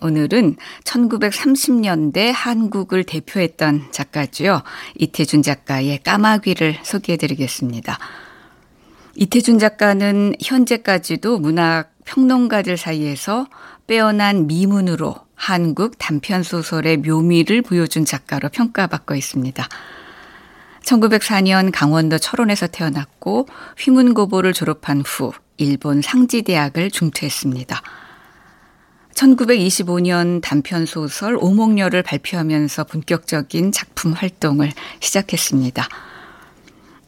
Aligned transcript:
오늘은 0.00 0.56
1930년대 0.84 2.32
한국을 2.34 3.04
대표했던 3.04 3.92
작가죠. 3.92 4.62
이태준 4.98 5.42
작가의 5.42 5.98
까마귀를 6.02 6.78
소개해 6.82 7.16
드리겠습니다. 7.16 7.98
이태준 9.16 9.58
작가는 9.58 10.34
현재까지도 10.42 11.38
문학 11.38 11.92
평론가들 12.04 12.76
사이에서 12.76 13.46
빼어난 13.86 14.46
미문으로 14.46 15.16
한국 15.34 15.98
단편 15.98 16.42
소설의 16.42 16.98
묘미를 16.98 17.62
보여준 17.62 18.04
작가로 18.04 18.48
평가받고 18.48 19.14
있습니다. 19.14 19.68
1904년 20.82 21.70
강원도 21.72 22.18
철원에서 22.18 22.66
태어났고 22.66 23.46
휘문고보를 23.78 24.52
졸업한 24.52 25.02
후 25.02 25.32
일본 25.56 26.02
상지대학을 26.02 26.90
중퇴했습니다. 26.90 27.82
1925년 29.20 30.40
단편 30.40 30.86
소설 30.86 31.36
오목녀를 31.36 32.02
발표하면서 32.02 32.84
본격적인 32.84 33.72
작품 33.72 34.12
활동을 34.12 34.72
시작했습니다. 35.00 35.86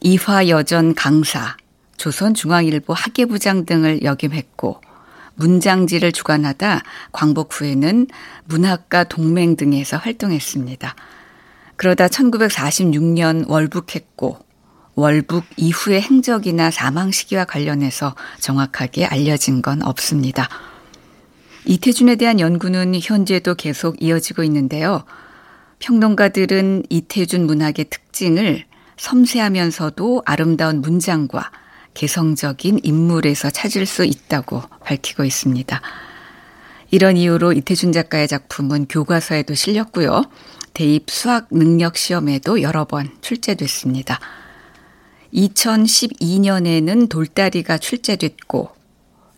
이화 0.00 0.48
여전 0.48 0.94
강사, 0.94 1.56
조선중앙일보 1.96 2.92
학예부장 2.92 3.64
등을 3.64 4.02
역임했고 4.02 4.80
문장지를 5.36 6.12
주관하다 6.12 6.82
광복 7.12 7.58
후에는 7.58 8.08
문학과 8.44 9.04
동맹 9.04 9.56
등에서 9.56 9.96
활동했습니다. 9.96 10.94
그러다 11.76 12.08
1946년 12.08 13.48
월북했고 13.48 14.38
월북 14.94 15.44
이후의 15.56 16.02
행적이나 16.02 16.70
사망 16.70 17.10
시기와 17.10 17.46
관련해서 17.46 18.14
정확하게 18.40 19.06
알려진 19.06 19.62
건 19.62 19.82
없습니다. 19.82 20.48
이태준에 21.64 22.16
대한 22.16 22.40
연구는 22.40 22.94
현재도 23.00 23.54
계속 23.54 24.02
이어지고 24.02 24.42
있는데요. 24.44 25.04
평론가들은 25.78 26.84
이태준 26.88 27.46
문학의 27.46 27.86
특징을 27.90 28.64
섬세하면서도 28.96 30.22
아름다운 30.24 30.80
문장과 30.80 31.50
개성적인 31.94 32.80
인물에서 32.82 33.50
찾을 33.50 33.86
수 33.86 34.04
있다고 34.04 34.62
밝히고 34.84 35.24
있습니다. 35.24 35.80
이런 36.90 37.16
이유로 37.16 37.52
이태준 37.52 37.92
작가의 37.92 38.28
작품은 38.28 38.86
교과서에도 38.86 39.54
실렸고요. 39.54 40.24
대입 40.74 41.10
수학 41.10 41.48
능력 41.50 41.96
시험에도 41.96 42.62
여러 42.62 42.84
번 42.84 43.10
출제됐습니다. 43.20 44.20
2012년에는 45.34 47.08
돌다리가 47.08 47.78
출제됐고 47.78 48.81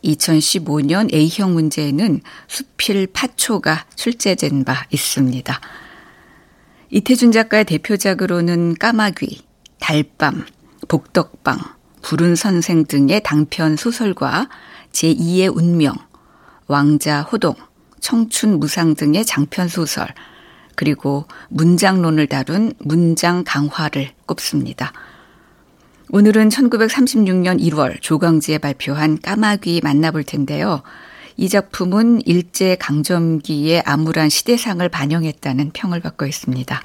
2015년 0.05 1.13
A형 1.13 1.55
문제에는 1.55 2.21
수필 2.47 3.07
파초가 3.07 3.87
출제된 3.97 4.65
바 4.65 4.85
있습니다. 4.91 5.61
이태준 6.91 7.33
작가의 7.33 7.65
대표작으로는 7.65 8.75
까마귀, 8.75 9.43
달밤, 9.81 10.47
복덕방, 10.89 11.59
부른 12.03 12.37
선생 12.37 12.85
등의 12.85 13.23
단편 13.23 13.77
소설과 13.77 14.49
제2의 14.93 15.55
운명, 15.55 15.95
왕자 16.67 17.23
호동, 17.23 17.55
청춘 18.01 18.61
무상 18.61 18.95
등의 18.95 19.25
장편 19.25 19.69
소설, 19.69 20.07
그리고 20.77 21.27
문장론을 21.49 22.27
다룬 22.27 22.75
문장 22.79 23.45
강화를 23.45 24.13
꼽습니다. 24.27 24.93
오늘은 26.11 26.51
1936년 26.51 27.61
1월 27.61 28.01
조광지에 28.01 28.59
발표한 28.59 29.21
까마귀 29.21 29.81
만나볼 29.83 30.25
텐데요. 30.25 30.83
이 31.37 31.49
작품은 31.49 32.27
일제 32.27 32.77
강점기의 32.77 33.83
암울한 33.85 34.29
시대상을 34.29 34.87
반영했다는 34.89 35.71
평을 35.73 36.01
받고 36.01 36.27
있습니다. 36.27 36.83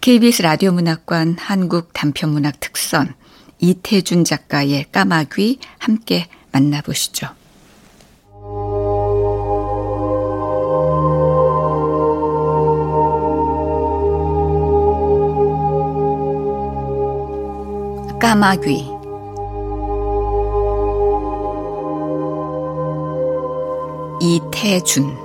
KBS 0.00 0.42
라디오 0.42 0.72
문학관 0.72 1.36
한국 1.38 1.92
단편문학 1.92 2.60
특선 2.60 3.14
이태준 3.58 4.24
작가의 4.24 4.86
까마귀 4.92 5.58
함께 5.78 6.28
만나보시죠. 6.52 7.39
까마귀 18.20 18.86
이태준 24.20 25.16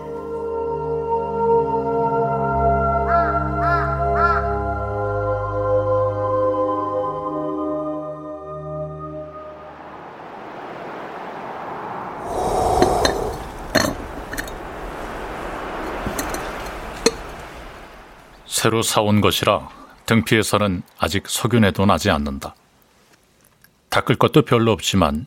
새로 18.45 18.81
사온 18.81 19.19
것이라 19.19 19.67
등피에서는 20.05 20.81
아직 20.97 21.25
석윤에도 21.27 21.85
나지 21.85 22.09
않는다. 22.09 22.55
닦을 23.95 24.17
것도 24.17 24.41
별로 24.41 24.73
없지만 24.73 25.25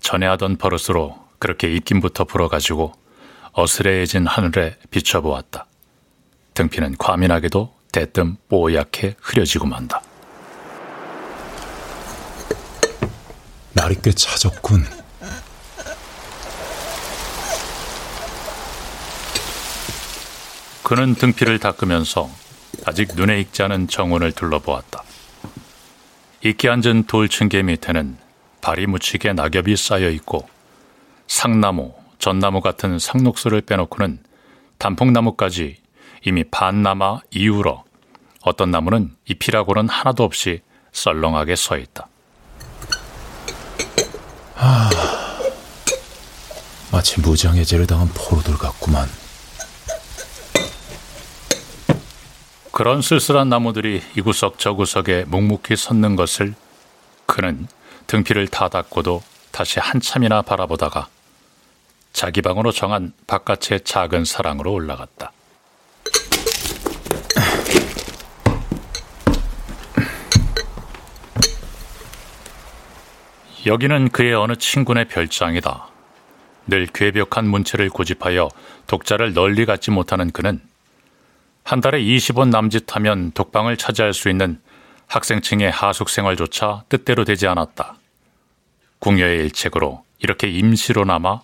전에 0.00 0.26
하던 0.26 0.56
버릇으로 0.56 1.18
그렇게 1.38 1.72
입김부터 1.72 2.24
불어가지고 2.24 2.92
어스레해진 3.52 4.26
하늘에 4.26 4.76
비춰보았다. 4.90 5.64
등피는 6.52 6.98
과민하게도 6.98 7.74
대뜸 7.92 8.36
뽀얗게 8.50 9.16
흐려지고 9.18 9.68
만다. 9.68 10.02
날이 13.72 13.96
꽤 14.02 14.10
차졌군. 14.12 14.84
그는 20.82 21.14
등피를 21.14 21.58
닦으면서 21.58 22.28
아직 22.84 23.14
눈에 23.14 23.40
익지 23.40 23.62
않은 23.62 23.88
정원을 23.88 24.32
둘러보았다. 24.32 25.04
익게 26.42 26.70
앉은 26.70 27.04
돌층계 27.04 27.62
밑에는 27.62 28.16
발이 28.62 28.86
묻히게 28.86 29.34
낙엽이 29.34 29.76
쌓여 29.76 30.08
있고 30.10 30.48
상나무, 31.26 31.92
전나무 32.18 32.60
같은 32.60 32.98
상록수를 32.98 33.60
빼놓고는 33.62 34.22
단풍나무까지 34.78 35.76
이미 36.24 36.44
반 36.44 36.82
남아 36.82 37.20
이울어 37.30 37.84
어떤 38.42 38.70
나무는 38.70 39.14
잎이라고는 39.26 39.88
하나도 39.88 40.24
없이 40.24 40.60
썰렁하게 40.92 41.56
서 41.56 41.76
있다. 41.76 42.08
아, 44.56 44.90
마치 46.90 47.20
무장해제를 47.20 47.86
당한 47.86 48.08
포로들 48.14 48.56
같구만. 48.56 49.06
그런 52.72 53.02
쓸쓸한 53.02 53.48
나무들이 53.48 54.00
이구석 54.16 54.58
저구석에 54.58 55.24
묵묵히 55.26 55.76
섰는 55.76 56.16
것을 56.16 56.54
그는 57.26 57.66
등피를 58.06 58.48
다 58.48 58.68
닦고도 58.68 59.22
다시 59.50 59.80
한참이나 59.80 60.42
바라보다가 60.42 61.08
자기 62.12 62.42
방으로 62.42 62.72
정한 62.72 63.12
바깥의 63.26 63.80
작은 63.84 64.24
사랑으로 64.24 64.72
올라갔다. 64.72 65.32
여기는 73.66 74.08
그의 74.08 74.34
어느 74.34 74.56
친구네 74.56 75.04
별장이다. 75.04 75.88
늘 76.66 76.86
괴벽한 76.86 77.46
문체를 77.46 77.90
고집하여 77.90 78.48
독자를 78.86 79.34
널리 79.34 79.66
갖지 79.66 79.90
못하는 79.90 80.30
그는 80.30 80.60
한 81.64 81.80
달에 81.80 82.00
20원 82.02 82.48
남짓하면 82.50 83.32
독방을 83.32 83.76
차지할 83.76 84.12
수 84.14 84.28
있는 84.28 84.58
학생층의 85.06 85.70
하숙 85.70 86.08
생활조차 86.08 86.84
뜻대로 86.88 87.24
되지 87.24 87.46
않았다. 87.46 87.96
궁여의 89.00 89.38
일책으로 89.44 90.02
이렇게 90.20 90.48
임시로나마 90.48 91.40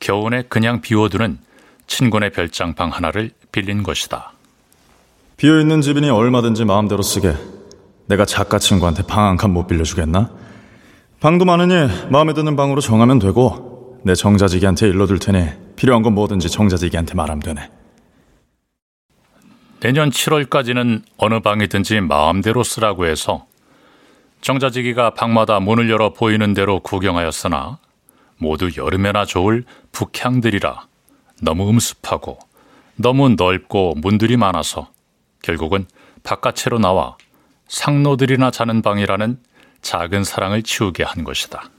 겨우내 0.00 0.44
그냥 0.48 0.80
비워두는 0.80 1.38
친구네 1.86 2.30
별장방 2.30 2.90
하나를 2.90 3.30
빌린 3.52 3.82
것이다. 3.82 4.32
비어있는 5.36 5.80
집이니 5.82 6.10
얼마든지 6.10 6.64
마음대로 6.64 7.02
쓰게. 7.02 7.34
내가 8.08 8.24
작가 8.24 8.58
친구한테 8.58 9.02
방 9.02 9.24
한 9.26 9.36
칸 9.36 9.50
못 9.50 9.66
빌려주겠나? 9.66 10.30
방도 11.20 11.44
많으니 11.44 12.08
마음에 12.10 12.32
드는 12.34 12.56
방으로 12.56 12.80
정하면 12.80 13.18
되고 13.18 14.00
내 14.04 14.14
정자지기한테 14.14 14.88
일러둘 14.88 15.18
테니 15.18 15.48
필요한 15.76 16.02
건 16.02 16.14
뭐든지 16.14 16.48
정자지기한테 16.50 17.14
말하면 17.14 17.40
되네. 17.40 17.70
내년 19.80 20.10
7월까지는 20.10 21.02
어느 21.18 21.40
방이든지 21.40 22.00
마음대로 22.00 22.62
쓰라고 22.62 23.06
해서 23.06 23.46
정자지기가 24.40 25.10
방마다 25.10 25.60
문을 25.60 25.90
열어 25.90 26.12
보이는 26.12 26.54
대로 26.54 26.80
구경하였으나 26.80 27.78
모두 28.38 28.70
여름에나 28.76 29.24
좋을 29.24 29.64
북향들이라 29.92 30.86
너무 31.42 31.68
음습하고 31.70 32.38
너무 32.96 33.28
넓고 33.30 33.94
문들이 33.96 34.36
많아서 34.36 34.88
결국은 35.42 35.86
바깥으로 36.22 36.78
나와 36.78 37.16
상노들이나 37.68 38.50
자는 38.50 38.82
방이라는 38.82 39.38
작은 39.82 40.24
사랑을 40.24 40.62
치우게 40.62 41.04
한 41.04 41.22
것이다. 41.24 41.70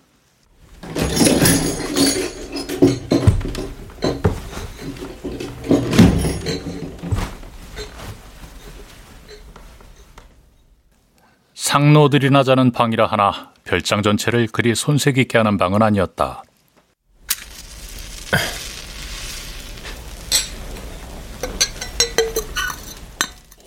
상노들이나 11.67 12.43
자는 12.43 12.71
방이라 12.71 13.07
하나 13.07 13.51
별장 13.65 14.01
전체를 14.01 14.47
그리 14.47 14.73
손색 14.73 15.17
있게 15.17 15.37
하는 15.37 15.57
방은 15.57 15.81
아니었다. 15.81 16.41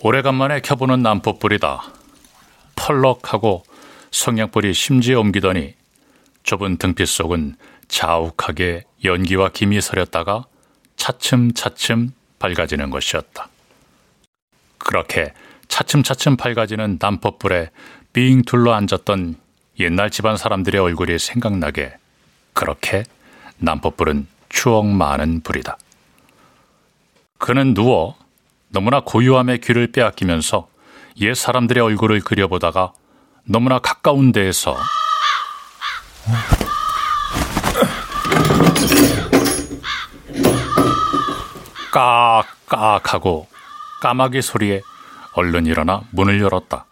오래간만에 0.01 0.61
켜보는 0.61 1.03
난포불이다. 1.03 1.83
펄럭하고 2.75 3.61
성냥불이 4.09 4.73
심지에 4.73 5.13
옮기더니 5.13 5.75
좁은 6.41 6.77
등빛 6.77 7.07
속은 7.07 7.55
자욱하게 7.87 8.85
연기와 9.03 9.49
김이 9.49 9.79
서렸다가 9.79 10.45
차츰차츰 10.95 12.13
밝아지는 12.39 12.89
것이었다. 12.89 13.47
그렇게 14.79 15.33
차츰차츰 15.71 16.35
밝아지는 16.35 16.97
난포불에 16.99 17.71
빙 18.11 18.41
둘러 18.41 18.73
앉았던 18.73 19.37
옛날 19.79 20.09
집안 20.11 20.35
사람들의 20.35 20.79
얼굴이 20.79 21.17
생각나게 21.17 21.95
그렇게 22.51 23.05
난포불은 23.57 24.27
추억 24.49 24.85
많은 24.85 25.39
불이다. 25.41 25.77
그는 27.37 27.73
누워 27.73 28.17
너무나 28.67 28.99
고요함의 28.99 29.61
귀를 29.61 29.93
빼앗기면서 29.93 30.67
옛 31.21 31.33
사람들의 31.33 31.81
얼굴을 31.81 32.19
그려보다가 32.19 32.91
너무나 33.45 33.79
가까운 33.79 34.33
데에서 34.33 34.75
깍깍 41.93 43.13
하고 43.13 43.47
까마귀 44.01 44.41
소리에 44.41 44.81
얼른 45.33 45.65
일어나 45.65 46.01
문을 46.11 46.41
열었다. 46.41 46.85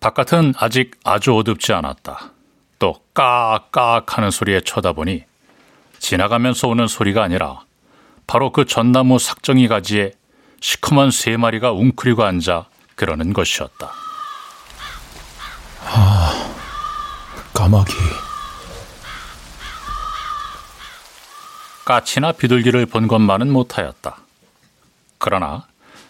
바깥은 0.00 0.54
아직 0.56 0.92
아주 1.04 1.34
어둡지 1.36 1.72
않았다. 1.72 2.32
또 2.78 3.02
깍깍 3.14 4.16
하는 4.16 4.30
소리에 4.30 4.60
쳐다보니 4.60 5.24
지나가면서 5.98 6.68
오는 6.68 6.86
소리가 6.86 7.22
아니라 7.22 7.60
바로 8.26 8.52
그 8.52 8.64
전나무 8.64 9.18
삭정이 9.18 9.68
가지에 9.68 10.12
시커먼 10.60 11.10
세 11.10 11.36
마리가 11.36 11.72
웅크리고 11.72 12.24
앉아 12.24 12.66
그러는 12.94 13.32
것이었다. 13.32 13.92
아, 15.84 16.54
까마귀. 17.54 17.94
까치나 21.84 22.32
비둘기를 22.32 22.84
본 22.86 23.08
것만은 23.08 23.50
못하였다. 23.50 24.18
그러나 25.16 25.66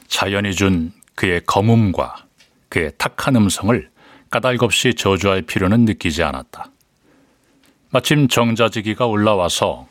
자연이 0.09 0.55
준 0.55 0.93
그의 1.19 1.41
검음과 1.45 2.27
그의 2.69 2.93
탁한 2.97 3.35
음성을 3.35 3.91
까닭없이 4.31 4.95
저주할 4.95 5.43
필요는 5.43 5.85
느끼지 5.85 6.23
않았다. 6.23 6.67
마침 7.91 8.29
정자지기가 8.29 9.05
올라와서 9.07 9.89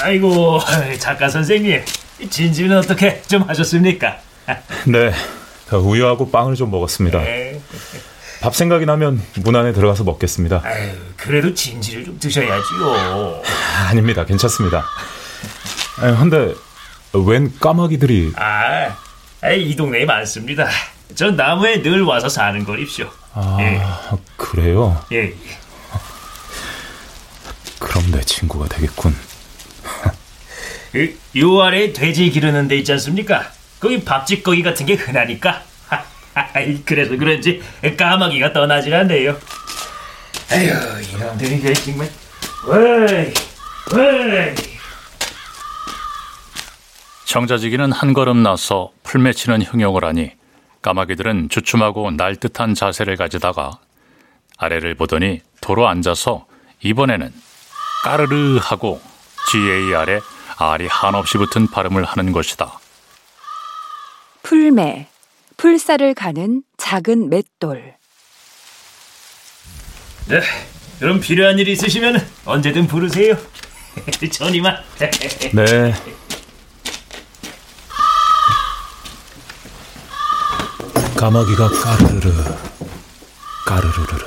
아이고 0.00 0.58
작가 0.98 1.28
선생님 1.28 1.84
진지는 2.28 2.78
어떻게 2.78 3.22
좀 3.22 3.42
하셨습니까? 3.42 4.18
네, 4.88 5.12
우유하고 5.72 6.32
빵을 6.32 6.56
좀 6.56 6.72
먹었습니다. 6.72 7.20
네. 7.20 7.60
밥 8.40 8.56
생각이 8.56 8.86
나면 8.86 9.22
문 9.44 9.54
안에 9.54 9.72
들어가서 9.72 10.02
먹겠습니다. 10.02 10.62
아유, 10.64 10.90
그래도 11.16 11.54
진지를 11.54 12.04
좀 12.06 12.18
드셔야지요. 12.18 13.42
아닙니다, 13.88 14.24
괜찮습니다. 14.24 14.84
아니, 16.00 16.16
근데 16.18 16.54
웬 17.20 17.52
까마귀들이 17.58 18.32
아, 18.36 18.96
이 19.52 19.76
동네에 19.76 20.04
많습니다. 20.04 20.68
전 21.14 21.36
나무에 21.36 21.82
늘 21.82 22.02
와서 22.02 22.28
사는 22.28 22.64
거입쇼. 22.64 23.06
아 23.34 23.56
예. 23.60 23.80
그래요? 24.36 25.04
예. 25.12 25.34
그럼 27.78 28.10
내 28.10 28.20
친구가 28.22 28.68
되겠군. 28.68 29.14
그, 30.92 31.18
요 31.36 31.60
아래 31.60 31.92
돼지 31.92 32.30
기르는 32.30 32.68
데 32.68 32.76
있지 32.76 32.92
않습니까? 32.92 33.50
거기 33.80 34.04
밥집거기 34.04 34.62
같은 34.62 34.86
게 34.86 34.94
흔하니까. 34.94 35.62
그래서 36.84 37.16
그런지 37.16 37.62
까마귀가 37.96 38.52
떠나질 38.52 38.94
않네요. 38.94 39.36
아휴, 40.50 41.02
이놈들이 41.02 41.60
그 41.60 41.74
정말. 41.74 42.10
왜, 42.66 43.32
왜. 43.94 44.54
정자지기는 47.26 47.90
한 47.92 48.12
걸음 48.12 48.42
나서 48.42 48.92
풀맺히는 49.02 49.62
흥용을 49.62 50.04
하니 50.04 50.32
까마귀들은 50.82 51.48
주춤하고 51.48 52.10
날듯한 52.12 52.74
자세를 52.74 53.16
가지다가 53.16 53.78
아래를 54.58 54.94
보더니 54.94 55.40
도로 55.60 55.88
앉아서 55.88 56.46
이번에는 56.82 57.32
까르르 58.04 58.58
하고 58.60 59.00
GA 59.50 59.94
아래 59.94 60.20
알이 60.58 60.86
한없이 60.86 61.38
붙은 61.38 61.68
발음을 61.68 62.04
하는 62.04 62.32
것이다. 62.32 62.78
풀매, 64.42 65.08
풀살을 65.56 66.14
가는 66.14 66.62
작은 66.76 67.30
맷돌. 67.30 67.94
네, 70.26 70.40
그럼 71.00 71.20
필요한 71.20 71.58
일 71.58 71.68
있으시면 71.68 72.24
언제든 72.44 72.86
부르세요. 72.86 73.36
전 74.32 74.54
이만. 74.54 74.76
네. 75.52 75.94
까마귀가 81.24 81.68
까르르르, 81.70 82.32
까르르르르. 83.64 84.26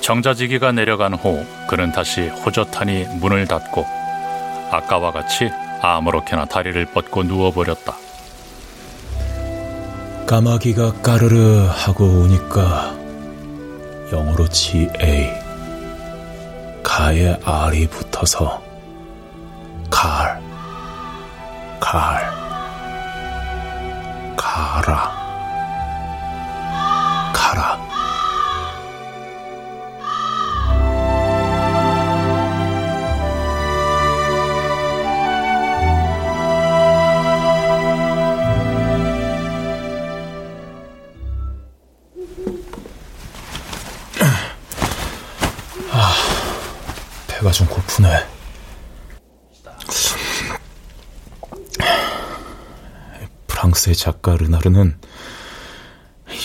정자지기가 0.00 0.70
내려간 0.70 1.14
후 1.14 1.44
그는 1.68 1.90
다시 1.90 2.28
호젓하니 2.28 3.06
문을 3.18 3.48
닫고 3.48 3.84
아까와 4.70 5.10
같이 5.10 5.50
아무렇게나 5.82 6.44
다리를 6.44 6.84
뻗고 6.92 7.24
누워버렸다. 7.24 7.96
까마귀가 10.28 11.02
까르르 11.02 11.66
하고 11.66 12.04
오니까 12.04 12.96
영어로 14.12 14.48
GA 14.48 15.28
가에 16.84 17.36
R이 17.42 17.88
붙어서 17.88 18.69
갈, 19.90 20.40
갈, 21.80 22.20
가라, 22.20 22.29
프랑스의 53.80 53.96
작가 53.96 54.36
르나르는 54.36 54.98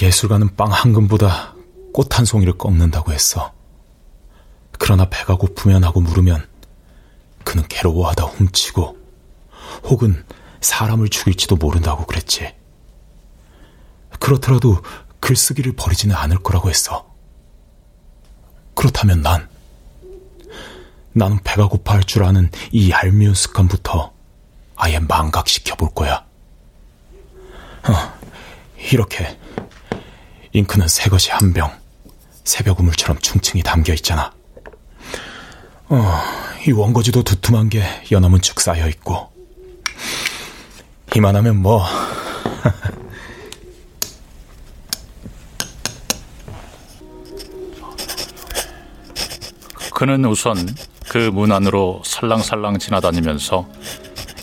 예술가는 0.02 0.56
빵 0.56 0.72
한 0.72 0.94
근보다 0.94 1.54
꽃 1.94 2.10
한 2.18 2.26
송이를 2.26 2.58
꺾는다고 2.58 3.12
했어. 3.12 3.54
그러나 4.80 5.06
배가 5.10 5.36
고프면 5.36 5.84
하고 5.84 6.02
물으면 6.02 6.48
그는 7.44 7.66
괴로워하다 7.68 8.24
훔치고 8.24 8.98
혹은 9.84 10.26
사람을 10.62 11.10
죽일지도 11.10 11.58
모른다고 11.58 12.06
그랬지. 12.06 12.54
그렇더라도 14.20 14.82
글쓰기를 15.20 15.74
버리지는 15.74 16.16
않을 16.16 16.38
거라고 16.40 16.70
했어. 16.70 17.14
그렇다면 18.76 19.22
난, 19.22 19.50
나는 21.14 21.40
배가 21.44 21.68
고파할 21.68 22.04
줄 22.04 22.24
아는 22.24 22.50
이 22.72 22.90
얄미운 22.92 23.34
습관부터 23.34 24.14
아예 24.76 25.00
망각시켜 25.00 25.76
볼 25.76 25.90
거야. 25.94 26.26
어, 27.88 28.14
이렇게 28.92 29.38
잉크는 30.54 30.88
새 30.88 31.10
것이 31.10 31.32
한 31.32 31.54
병, 31.54 31.72
새벽 32.44 32.80
우물처럼 32.80 33.20
충층이 33.20 33.64
담겨 33.64 33.94
있잖아. 33.94 34.32
어, 35.90 36.22
이 36.68 36.72
원고지도 36.72 37.24
두툼한 37.24 37.70
게 37.70 37.84
연어문 38.12 38.42
축 38.42 38.60
쌓여 38.60 38.88
있고. 38.88 39.32
이만하면 41.16 41.58
뭐. 41.58 41.86
그는 49.94 50.26
우선 50.26 50.58
그 51.10 51.32
문 51.32 51.52
안으로 51.54 52.02
살랑살랑 52.04 52.80
지나다니면서 52.80 53.70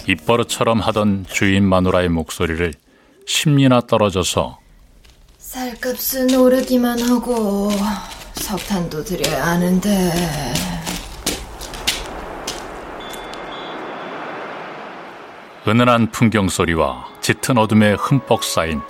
입버릇처럼 0.09 0.81
하던 0.81 1.27
주인 1.29 1.69
마누라의 1.69 2.09
목소리를 2.09 2.73
십리나 3.27 3.81
떨어져서 3.83 4.59
쌀값은 5.39 6.35
오르기만 6.35 7.01
하고 7.01 7.71
석탄도 8.35 9.05
들여야 9.05 9.47
하는데. 9.47 10.13
은은한 15.69 16.11
풍경 16.11 16.49
소리와 16.49 17.07
짙은 17.21 17.57
어둠에 17.57 17.93
흠뻑 17.93 18.43
쌓인 18.43 18.81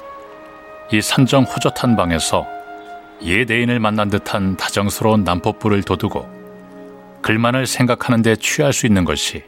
이 0.91 1.03
산정 1.03 1.45
호젓한 1.45 1.97
방에서 1.97 2.47
예대인을 3.23 3.79
만난 3.79 4.09
듯한 4.09 4.57
다정스러운 4.57 5.23
남포불을 5.23 5.83
돋우고 5.83 6.27
글만을 7.21 7.67
생각하는 7.67 8.23
데 8.23 8.37
취할 8.37 8.73
수 8.73 8.87
있는 8.87 9.05
것이 9.05 9.45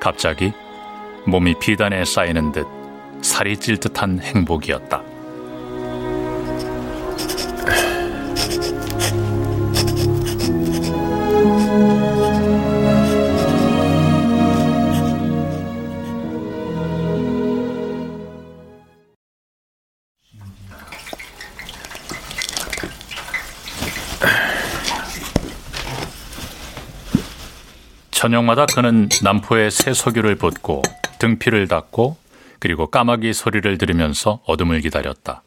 갑자기 0.00 0.52
몸이 1.26 1.58
비단에 1.60 2.04
쌓이는 2.04 2.52
듯 2.52 2.66
살이 3.26 3.56
찔 3.56 3.78
듯한 3.78 4.20
행복이었다. 4.20 5.02
저녁마다 28.12 28.66
그는 28.66 29.08
남포의 29.22 29.70
새 29.70 29.92
석유를 29.92 30.36
붓고 30.36 30.82
등피를 31.18 31.68
닦고 31.68 32.16
그리고 32.58 32.86
까마귀 32.86 33.32
소리를 33.32 33.78
들으면서 33.78 34.40
어둠을 34.46 34.80
기다렸다. 34.80 35.42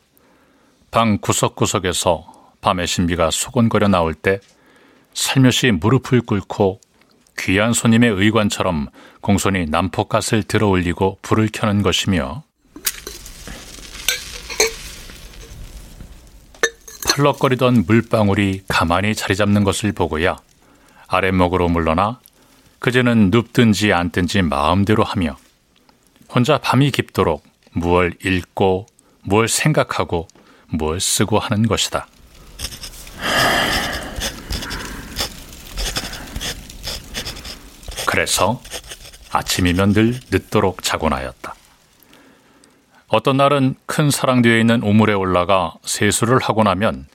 방 0.92 1.18
구석구석에서 1.20 2.54
밤의 2.62 2.88
신비가 2.88 3.32
소곤거려 3.32 3.88
나올 3.88 4.13
때 4.13 4.39
살며시 5.13 5.72
무릎을 5.72 6.22
꿇고 6.22 6.82
귀한 7.38 7.74
손님의 7.74 8.12
의관처럼 8.12 8.88
공손히 9.22 9.66
남포갓을 9.66 10.44
들어 10.44 10.68
올리고 10.68 11.20
불을 11.22 11.50
켜는 11.54 11.82
것이며 11.82 12.44
펄럭거리던 17.16 17.86
물방울이 17.86 18.63
가만히 18.68 19.16
자리 19.16 19.36
잡는 19.36 19.63
것을 19.63 19.92
보고야 19.92 20.38
아랫목으로 21.08 21.70
물러나 21.70 22.20
그제는 22.80 23.30
눕든지 23.30 23.94
앉든지 23.94 24.42
마음대로 24.44 25.04
하며 25.04 25.38
혼자 26.33 26.59
밤이 26.59 26.91
깊도록 26.91 27.43
무얼 27.71 28.13
읽고 28.24 28.86
무얼 29.24 29.48
생각하고 29.48 30.27
무얼 30.67 31.00
쓰고 31.00 31.39
하는 31.39 31.67
것이다. 31.67 32.07
그래서 38.07 38.62
아침이면 39.31 39.93
늘 39.93 40.19
늦도록 40.31 40.83
자곤 40.83 41.13
하였다. 41.13 41.55
어떤 43.07 43.38
날은 43.38 43.75
큰 43.88 44.12
사랑 44.12 44.43
뒤에 44.43 44.59
있는 44.59 44.83
우물에 44.83 45.13
올라가 45.13 45.74
세수를 45.83 46.39
하고 46.39 46.63
나면 46.63 47.07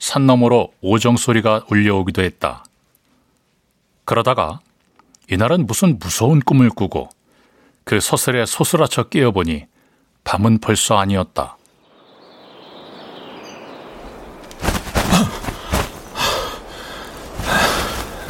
산 0.00 0.26
너머로 0.26 0.72
오정 0.80 1.16
소리가 1.16 1.66
울려오기도 1.70 2.22
했다. 2.22 2.64
그러다가 4.04 4.60
이날은 5.30 5.66
무슨 5.66 5.98
무서운 5.98 6.40
꿈을 6.40 6.70
꾸고 6.70 7.08
그 7.88 8.00
서슬에 8.00 8.44
소스라쳐 8.44 9.04
깨어보니 9.04 9.64
밤은 10.22 10.58
벌써 10.58 10.98
아니었다. 10.98 11.56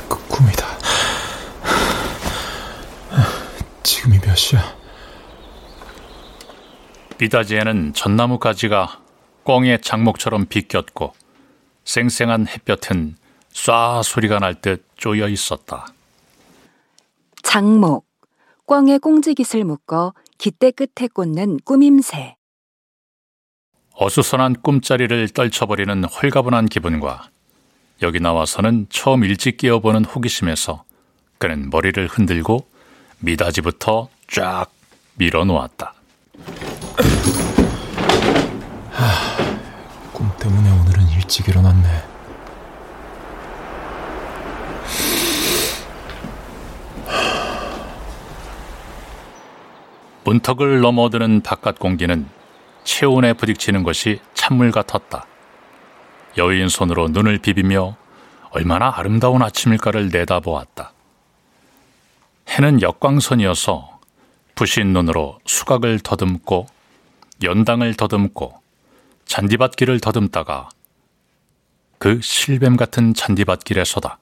그 0.09 0.29
꿈이다. 0.29 0.65
지금이 3.83 4.21
몇 4.21 4.37
시야? 4.37 4.63
비다지에는 7.19 7.95
전나무 7.95 8.39
가지가 8.39 9.01
꽁의 9.43 9.81
장목처럼 9.83 10.47
비꼈고 10.47 11.15
쌩쌩한 11.85 12.47
햇볕은 12.47 13.17
쏴 13.53 14.05
소리가 14.05 14.39
날 14.39 14.55
듯 14.61 14.87
쪼여 14.95 15.27
있었다. 15.27 15.89
장목, 17.43 18.08
꽝에 18.69 18.99
꽁지깃을 18.99 19.65
묶어 19.65 20.13
깃대 20.37 20.73
끝에 20.73 21.09
꽂는 21.09 21.61
꾸밈새. 21.65 22.37
어수선한 23.95 24.57
꿈자리를 24.61 25.31
떨쳐버리는 25.31 26.05
홀가분한 26.05 26.67
기분과 26.67 27.31
여기 28.03 28.21
나와서는 28.21 28.89
처음 28.91 29.25
일찍 29.25 29.57
깨어보는 29.57 30.05
호기심에서 30.05 30.85
그는 31.39 31.71
머리를 31.71 32.07
흔들고 32.09 32.69
미다지부터 33.21 34.11
쫙 34.29 34.67
밀어놓았다. 35.15 35.95
꿈 40.13 40.31
때문에 40.39 40.71
오늘은 40.79 41.09
일찍 41.17 41.49
일어났네. 41.49 42.08
문턱을 50.29 50.81
넘어드는 50.83 51.41
바깥 51.41 51.79
공기는 51.79 52.29
체온에 52.85 53.33
부딪히는 53.33 53.83
것이 53.83 54.21
찬물 54.35 54.71
같았다. 54.71 55.25
여인 56.37 56.69
손으로 56.69 57.09
눈을 57.09 57.39
비비며 57.39 57.97
얼마나 58.51 58.93
아름다운 58.95 59.43
아침일까를 59.43 60.11
내다보았다. 60.11 60.93
해는 62.51 62.83
역광선이어서 62.83 64.01
부신 64.55 64.93
눈으로 64.93 65.39
수각을 65.47 66.01
더듬고 66.01 66.67
연당을 67.43 67.95
더듬고 67.95 68.53
잔디밭길을 69.25 70.01
더듬다가 70.01 70.69
그 71.97 72.21
실뱀 72.21 72.77
같은 72.77 73.15
잔디밭길에 73.15 73.83
서다 73.83 74.19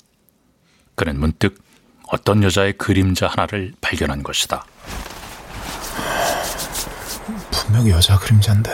그는 0.95 1.19
문득 1.19 1.61
어떤 2.07 2.45
여자의 2.45 2.75
그림자 2.75 3.27
하나를 3.27 3.73
발견한 3.81 4.23
것이다. 4.23 4.65
분명 7.67 7.89
여자 7.91 8.17
그림자인데. 8.19 8.71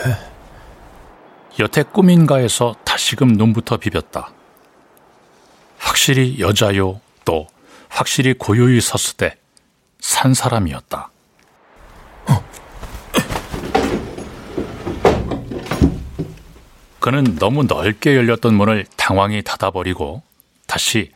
여태 1.59 1.83
꿈인가에서 1.83 2.75
다시금 2.83 3.29
눈부터 3.29 3.77
비볐다. 3.77 4.31
확실히 5.77 6.39
여자요, 6.39 7.01
또 7.25 7.47
확실히 7.89 8.33
고요히 8.33 8.79
섰을 8.81 9.17
때 9.17 9.37
산 10.03 10.33
사람이었다. 10.33 11.09
그는 16.99 17.35
너무 17.37 17.63
넓게 17.63 18.15
열렸던 18.15 18.53
문을 18.53 18.85
당황히 18.97 19.41
닫아버리고 19.41 20.21
다시 20.67 21.11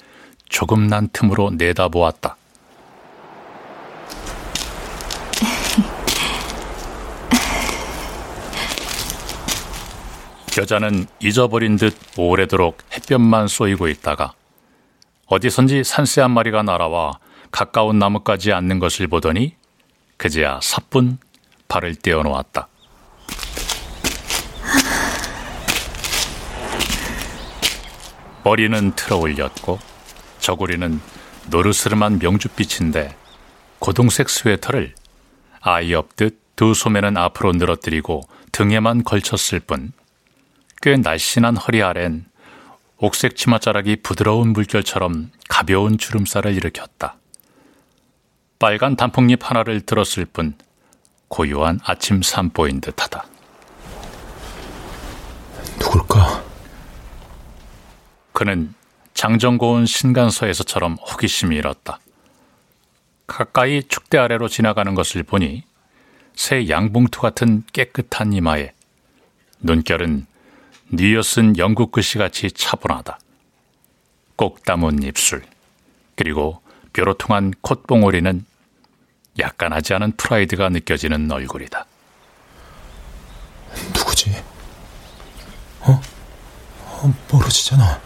조금 0.48 0.88
난 0.88 1.10
틈으로 1.12 1.52
내다보았다. 1.52 2.37
여자는 10.58 11.06
잊어버린 11.20 11.78
듯 11.78 11.96
오래도록 12.18 12.80
햇볕만 12.92 13.48
쏘이고 13.48 13.88
있다가 13.90 14.34
어디선지 15.28 15.84
산새 15.84 16.22
한 16.22 16.32
마리가 16.32 16.64
날아와 16.64 17.20
가까운 17.52 18.00
나무까지 18.00 18.54
앉는 18.54 18.80
것을 18.80 19.08
보더니 19.08 19.56
그제야 20.18 20.60
사뿐 20.62 21.20
발을 21.68 21.96
떼어 21.96 22.24
놓았다. 22.24 22.68
머리는 28.44 28.94
틀어 28.96 29.18
올렸고 29.18 29.78
저고리는 30.40 31.02
노르스름한 31.50 32.20
명주빛인데 32.20 33.16
고동색 33.80 34.30
스웨터를 34.30 34.96
아이 35.60 35.94
없듯 35.94 36.40
두 36.56 36.74
소매는 36.74 37.18
앞으로 37.18 37.52
늘어뜨리고 37.52 38.24
등에만 38.54 39.04
걸쳤을 39.04 39.60
뿐 39.60 39.92
꽤 40.82 40.96
날씬한 40.96 41.58
허리 41.58 41.82
아랜 41.82 42.26
옥색 42.98 43.36
치마자락이 43.36 43.98
부드러운 43.98 44.54
물결처럼 44.54 45.32
가벼운 45.50 45.98
주름살을 45.98 46.54
일으켰다. 46.56 47.18
빨간 48.60 48.96
단풍잎 48.96 49.40
하나를 49.48 49.82
들었을 49.82 50.26
뿐 50.26 50.56
고요한 51.28 51.80
아침 51.84 52.22
산보인 52.22 52.82
듯하다. 52.82 53.26
누굴까? 55.80 56.44
그는 58.34 58.74
장정고운 59.14 59.86
신간서에서처럼 59.86 60.96
호기심이 60.96 61.56
일었다. 61.56 62.00
가까이 63.26 63.84
축대 63.84 64.18
아래로 64.18 64.48
지나가는 64.48 64.94
것을 64.96 65.24
보니 65.24 65.64
새 66.36 66.70
양봉투 66.70 67.20
같은 67.20 67.64
깨끗한 67.74 68.34
이마에 68.34 68.74
눈결은 69.60 70.28
뉘어쓴 70.90 71.58
영국 71.58 71.92
글씨같이 71.92 72.52
차분하다. 72.52 73.20
꼭 74.36 74.64
담은 74.64 75.04
입술 75.04 75.44
그리고 76.16 76.62
뾰로통한 76.94 77.54
콧봉오리는 77.62 78.46
약간하지 79.40 79.94
않은 79.96 80.14
프라이드가 80.18 80.70
느껴지는 80.70 81.30
얼굴이다. 81.32 81.86
누구지? 83.96 84.32
어? 85.82 86.02
어 86.86 87.14
모르지잖아. 87.32 88.02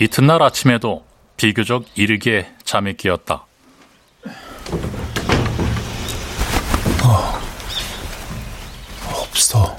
이튿날 0.00 0.42
아침에도 0.44 1.04
비교적 1.36 1.84
이르게 1.96 2.48
잠이 2.62 2.94
깨었다. 2.94 3.44
어, 7.04 7.40
없어. 9.22 9.76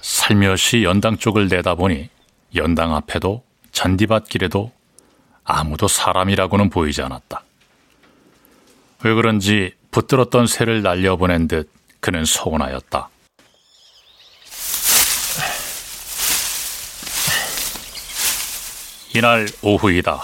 살며시 0.00 0.82
연당 0.82 1.18
쪽을 1.18 1.48
내다보니 1.48 2.08
연당 2.54 2.94
앞에도 2.94 3.42
잔디밭 3.72 4.30
길에도 4.30 4.72
아무도 5.44 5.86
사람이라고는 5.86 6.70
보이지 6.70 7.02
않았다. 7.02 7.42
왜 9.04 9.14
그런지 9.14 9.74
붙들었던 9.90 10.46
새를 10.46 10.80
날려보낸 10.80 11.48
듯 11.48 11.70
그는 12.00 12.24
서운하였다. 12.24 13.10
이날 19.12 19.48
오후이다. 19.62 20.22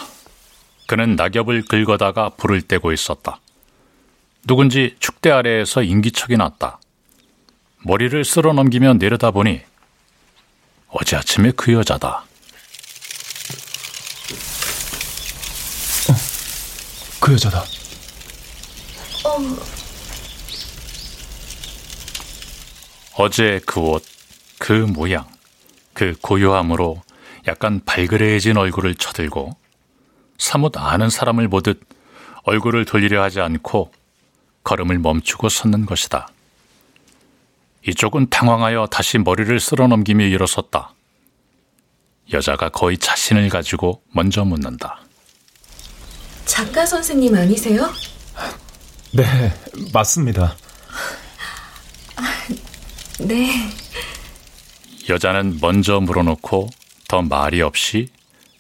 그는 0.87 1.17
낙엽을 1.17 1.65
긁어다가 1.65 2.31
불을 2.31 2.63
떼고 2.63 2.93
있었다. 2.93 3.41
누군지 4.47 4.95
축대 5.01 5.31
아래에서 5.31 5.83
인기척이 5.83 6.37
났다. 6.37 6.79
머리를 7.83 8.25
쓸어 8.25 8.53
넘기며 8.53 8.95
내려다보니 8.95 9.61
어제 10.89 11.17
아침에 11.17 11.51
그 11.57 11.73
여자다. 11.73 12.19
어, 16.09 16.15
그 17.21 17.33
여자다. 17.33 17.65
어. 19.25 19.57
어제 23.19 23.61
그 23.67 23.81
옷, 23.81 24.05
그 24.59 24.73
모양, 24.73 25.27
그 25.93 26.15
고요함으로 26.21 27.03
약간 27.47 27.81
발그레해진 27.85 28.57
얼굴을 28.57 28.95
쳐들고 28.97 29.57
사뭇 30.39 30.77
아는 30.77 31.11
사람을 31.11 31.49
보듯 31.49 31.81
얼굴을 32.45 32.85
돌리려 32.85 33.23
하지 33.23 33.41
않고 33.41 33.93
걸음을 34.65 34.99
멈추고 34.99 35.49
섰는 35.49 35.87
것이다. 35.87 36.29
이쪽은 37.87 38.31
당황하여 38.31 38.87
다시 38.91 39.19
머리를 39.19 39.59
쓸어 39.61 39.87
넘기며 39.87 40.25
일어섰다. 40.25 40.93
여자가 42.33 42.69
거의 42.71 42.99
자신을 42.99 43.49
가지고 43.49 44.03
먼저 44.13 44.45
묻는다. 44.45 45.01
작가 46.45 46.85
선생님 46.85 47.35
아니세요? 47.35 47.89
네, 49.13 49.25
맞습니다. 49.93 50.57
네. 53.21 53.51
여자는 55.09 55.59
먼저 55.61 56.01
물어놓고 56.01 56.69
더 57.09 57.23
말이 57.23 57.63
없이 57.63 58.09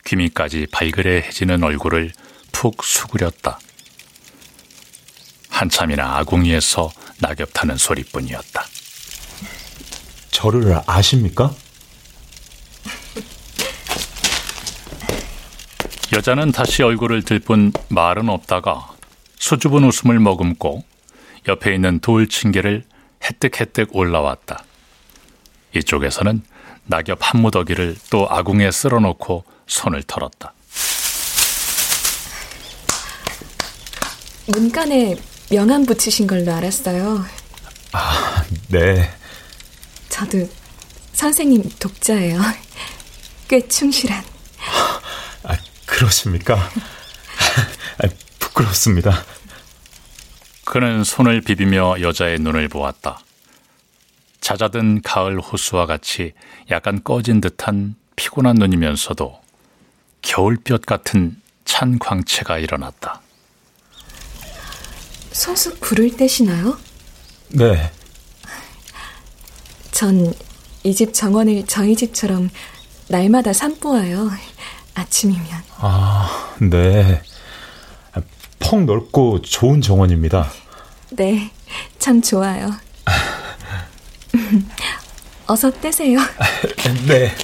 귀미까지 0.04 0.66
발그레해지는 0.70 1.62
얼굴을 1.64 2.12
푹 2.52 2.84
수그렸다. 2.84 3.58
한참이나 5.50 6.18
아궁이에서 6.18 6.92
낙엽 7.20 7.52
타는 7.52 7.76
소리뿐이었다. 7.76 8.64
저를 10.30 10.80
아십니까? 10.86 11.52
여자는 16.12 16.52
다시 16.52 16.82
얼굴을 16.82 17.22
들 17.22 17.40
뿐 17.40 17.72
말은 17.88 18.28
없다가 18.28 18.88
수줍은 19.38 19.84
웃음을 19.84 20.20
머금고 20.20 20.84
옆에 21.48 21.74
있는 21.74 21.98
돌 22.00 22.28
층계를 22.28 22.84
해뜩해뜩 23.24 23.94
올라왔다. 23.96 24.62
이쪽에서는 25.76 26.42
낙엽 26.86 27.18
한 27.20 27.42
무더기를 27.42 27.96
또 28.10 28.26
아궁에 28.30 28.70
쓸어놓고 28.70 29.44
손을 29.66 30.02
털었다. 30.04 30.52
문간에 34.46 35.16
명함 35.50 35.84
붙이신 35.84 36.26
걸로 36.26 36.52
알았어요. 36.52 37.24
아, 37.92 38.44
네. 38.68 39.10
저도 40.08 40.48
선생님 41.12 41.62
독자예요. 41.78 42.40
꽤 43.48 43.66
충실한. 43.66 44.24
아, 45.42 45.56
그러십니까? 45.86 46.56
아, 46.56 48.08
부끄럽습니다. 48.38 49.24
그는 50.64 51.04
손을 51.04 51.40
비비며 51.40 52.00
여자의 52.00 52.38
눈을 52.38 52.68
보았다. 52.68 53.20
잦아든 54.46 55.02
가을 55.02 55.40
호수와 55.40 55.86
같이 55.86 56.32
약간 56.70 57.02
꺼진 57.02 57.40
듯한 57.40 57.96
피곤한 58.14 58.54
눈이면서도 58.54 59.40
겨울볕 60.22 60.86
같은 60.86 61.42
찬 61.64 61.98
광채가 61.98 62.58
일어났다. 62.58 63.22
소수 65.32 65.74
부를 65.80 66.16
때시나요? 66.16 66.78
네. 67.48 67.90
전 69.90 70.32
이 70.84 70.94
집 70.94 71.12
정원을 71.12 71.66
저희 71.66 71.96
집처럼 71.96 72.48
날마다 73.08 73.52
산보아요. 73.52 74.30
아침이면. 74.94 75.44
아, 75.78 76.54
네. 76.60 77.20
펑 78.60 78.86
넓고 78.86 79.42
좋은 79.42 79.80
정원입니다. 79.80 80.48
네, 81.10 81.50
참 81.98 82.22
좋아요. 82.22 82.70
어서 85.46 85.70
떼세요. 85.70 86.18
네. 87.06 87.34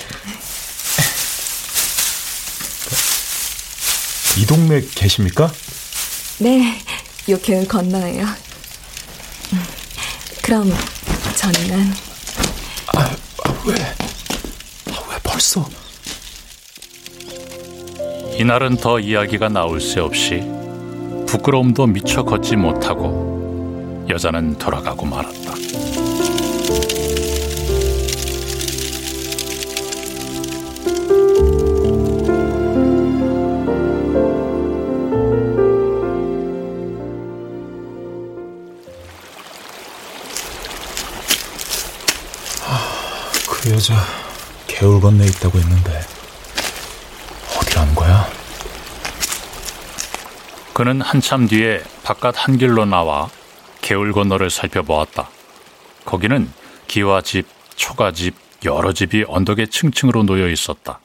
이 4.38 4.46
동네 4.46 4.80
계십니까? 4.94 5.52
네, 6.38 6.78
요 7.28 7.38
개울 7.40 7.66
건너에요. 7.68 8.26
그럼 10.42 10.72
저는 11.36 11.92
아, 12.96 13.00
아 13.44 13.62
왜? 13.66 13.74
아, 14.90 15.10
왜 15.10 15.18
벌써? 15.22 15.68
이날은 18.38 18.76
더 18.78 18.98
이야기가 18.98 19.50
나올 19.50 19.80
새 19.80 20.00
없이 20.00 20.42
부끄러움도 21.26 21.86
미처 21.86 22.24
걷지 22.24 22.56
못하고 22.56 24.04
여자는 24.08 24.58
돌아가고 24.58 25.06
말았다. 25.06 25.54
그 43.82 43.92
여자 43.92 43.96
개울 44.68 45.00
건네 45.00 45.26
있다고 45.26 45.58
했는데 45.58 46.00
어디 47.58 47.74
가는 47.74 47.92
거야? 47.96 48.24
그는 50.72 51.00
한참 51.00 51.48
뒤에 51.48 51.82
바깥 52.04 52.34
한 52.36 52.58
길로 52.58 52.84
나와 52.84 53.28
개울 53.80 54.12
건너를 54.12 54.50
살펴보았다. 54.50 55.28
거기는 56.04 56.48
기와집, 56.86 57.46
초가집, 57.74 58.36
여러 58.64 58.92
집이 58.92 59.24
언덕에 59.26 59.66
층층으로 59.66 60.22
놓여 60.22 60.48
있었다. 60.48 61.00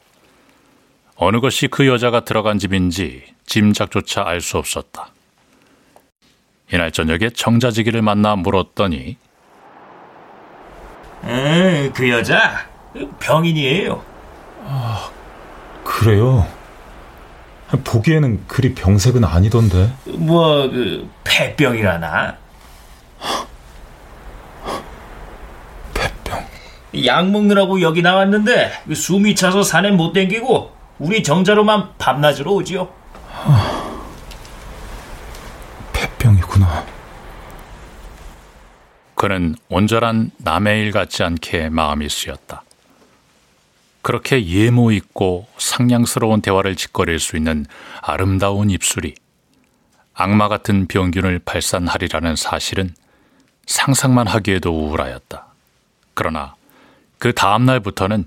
어느 1.16 1.40
것이 1.40 1.66
그 1.66 1.88
여자가 1.88 2.24
들어간 2.24 2.60
집인지 2.60 3.24
짐작조차 3.46 4.22
알 4.24 4.40
수 4.40 4.56
없었다. 4.56 5.10
이날 6.72 6.92
저녁에 6.92 7.30
정자지기를 7.30 8.02
만나 8.02 8.36
물었더니 8.36 9.16
에, 11.24 11.90
그 11.94 12.08
여자 12.10 12.66
병인이에요. 13.20 14.02
아, 14.64 15.10
그래요? 15.84 16.46
보기에는 17.84 18.44
그리 18.46 18.74
병색은 18.74 19.24
아니던데. 19.24 19.92
뭐, 20.06 20.68
그, 20.70 21.08
폐병이라나? 21.24 22.36
폐병. 25.94 26.46
약 27.04 27.30
먹느라고 27.30 27.82
여기 27.82 28.00
나왔는데, 28.00 28.72
그 28.86 28.94
숨이 28.94 29.34
차서 29.34 29.62
산에 29.62 29.90
못 29.90 30.12
댕기고, 30.12 30.72
우리 30.98 31.22
정자로만 31.22 31.90
밤낮으로 31.98 32.54
오지요. 32.54 32.88
폐병이구나. 35.92 36.84
그는 39.18 39.56
온전한 39.68 40.30
남의 40.38 40.80
일 40.80 40.92
같지 40.92 41.24
않게 41.24 41.70
마음이 41.70 42.08
쓰였다. 42.08 42.62
그렇게 44.00 44.46
예모 44.46 44.92
있고 44.92 45.48
상냥스러운 45.58 46.40
대화를 46.40 46.76
짓거릴 46.76 47.18
수 47.18 47.36
있는 47.36 47.66
아름다운 48.00 48.70
입술이 48.70 49.16
악마 50.14 50.46
같은 50.46 50.86
병균을 50.86 51.40
발산하리라는 51.40 52.36
사실은 52.36 52.94
상상만 53.66 54.28
하기에도 54.28 54.70
우울하였다. 54.70 55.46
그러나 56.14 56.54
그 57.18 57.32
다음 57.32 57.64
날부터는 57.64 58.24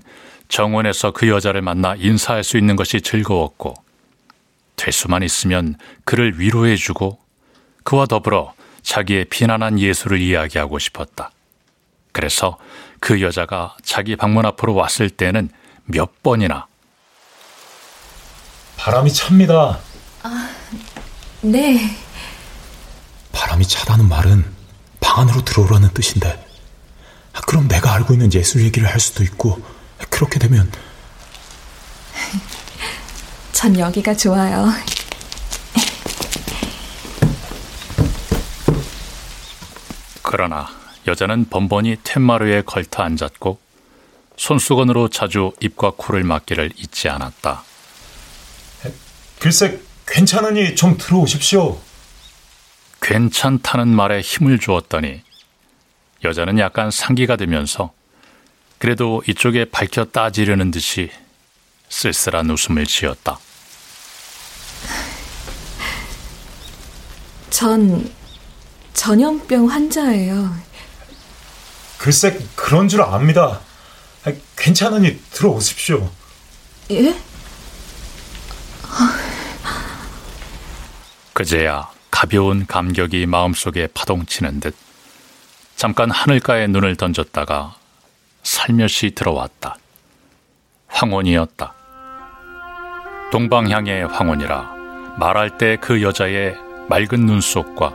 정원에서 0.48 1.12
그 1.12 1.26
여자를 1.26 1.62
만나 1.62 1.94
인사할 1.96 2.44
수 2.44 2.58
있는 2.58 2.76
것이 2.76 3.00
즐거웠고 3.00 3.74
될 4.76 4.92
수만 4.92 5.22
있으면 5.22 5.76
그를 6.04 6.38
위로해주고 6.38 7.18
그와 7.82 8.04
더불어 8.04 8.52
자기의 8.82 9.26
피난한 9.26 9.78
예수를 9.78 10.20
이야기하고 10.20 10.78
싶었다. 10.78 11.30
그래서 12.12 12.58
그 13.00 13.20
여자가 13.22 13.76
자기 13.82 14.16
방문 14.16 14.44
앞으로 14.46 14.74
왔을 14.74 15.10
때는 15.10 15.50
몇 15.84 16.22
번이나 16.22 16.66
바람이 18.76 19.12
찹니다. 19.12 19.78
아, 20.22 20.50
네. 21.40 21.96
바람이 23.32 23.66
차다는 23.66 24.08
말은 24.08 24.44
방 25.00 25.20
안으로 25.20 25.44
들어오라는 25.44 25.90
뜻인데 25.94 26.46
그럼 27.46 27.68
내가 27.68 27.92
알고 27.94 28.12
있는 28.12 28.32
예술 28.32 28.62
얘기를 28.62 28.88
할 28.88 29.00
수도 29.00 29.22
있고 29.24 29.60
그렇게 30.10 30.38
되면 30.38 30.70
전 33.52 33.78
여기가 33.78 34.14
좋아요. 34.14 34.68
그러나 40.32 40.66
여자는 41.06 41.50
번번이 41.50 41.98
텐마루에 42.04 42.62
걸터 42.62 43.02
앉았고 43.02 43.60
손수건으로 44.38 45.08
자주 45.08 45.52
입과 45.60 45.92
코를 45.94 46.24
막기를 46.24 46.72
잊지 46.74 47.10
않았다. 47.10 47.62
글쎄, 49.38 49.78
괜찮으니 50.06 50.74
좀 50.74 50.96
들어오십시오. 50.96 51.78
괜찮다는 53.02 53.88
말에 53.88 54.22
힘을 54.22 54.58
주었더니 54.58 55.20
여자는 56.24 56.58
약간 56.58 56.90
상기가 56.90 57.36
되면서 57.36 57.92
그래도 58.78 59.22
이쪽에 59.28 59.66
밝혀 59.66 60.06
따지려는 60.06 60.70
듯이 60.70 61.10
쓸쓸한 61.90 62.48
웃음을 62.48 62.86
지었다. 62.86 63.38
전 67.50 68.21
전염병 68.94 69.68
환자예요. 69.70 70.54
글쎄, 71.98 72.38
그런 72.54 72.88
줄 72.88 73.02
압니다. 73.02 73.60
괜찮으니 74.56 75.20
들어오십시오. 75.30 76.10
예? 76.90 77.14
그제야 81.32 81.88
가벼운 82.10 82.66
감격이 82.66 83.26
마음속에 83.26 83.88
파동치는 83.94 84.60
듯 84.60 84.76
잠깐 85.76 86.10
하늘가에 86.10 86.66
눈을 86.68 86.96
던졌다가 86.96 87.74
살며시 88.42 89.12
들어왔다. 89.14 89.76
황혼이었다. 90.88 91.74
동방향의 93.32 94.06
황혼이라 94.08 95.16
말할 95.18 95.56
때 95.58 95.76
그 95.80 96.02
여자의 96.02 96.54
맑은 96.88 97.24
눈속과 97.26 97.92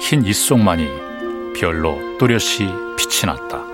흰 0.00 0.24
입속만이 0.24 0.88
별로 1.56 1.98
또렷이 2.18 2.66
빛이 2.96 3.26
났다. 3.26 3.64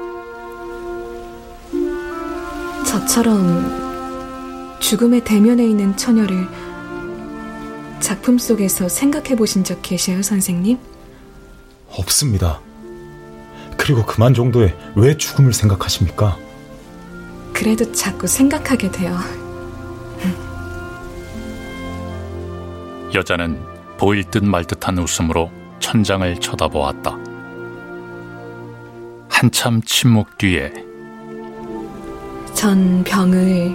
저처럼 2.86 4.78
죽음의 4.80 5.24
대면에 5.24 5.64
있는 5.64 5.96
처녀를 5.96 6.46
작품 8.00 8.38
속에서 8.38 8.88
생각해 8.88 9.36
보신 9.36 9.62
적 9.62 9.80
계셔요, 9.82 10.22
선생님? 10.22 10.78
없습니다. 11.90 12.60
그리고 13.76 14.04
그만 14.04 14.34
정도에 14.34 14.76
왜 14.94 15.16
죽음을 15.16 15.52
생각하십니까? 15.52 16.36
그래도 17.52 17.90
자꾸 17.92 18.26
생각하게 18.26 18.90
돼요. 18.90 19.18
여자는 23.14 23.60
보일 23.98 24.24
듯 24.24 24.44
말 24.44 24.64
듯한 24.64 24.98
웃음으로 24.98 25.50
천장을 25.80 26.38
쳐다보았다. 26.38 27.18
한참 29.28 29.80
침묵 29.82 30.38
뒤에 30.38 30.72
전 32.54 33.02
병을 33.04 33.74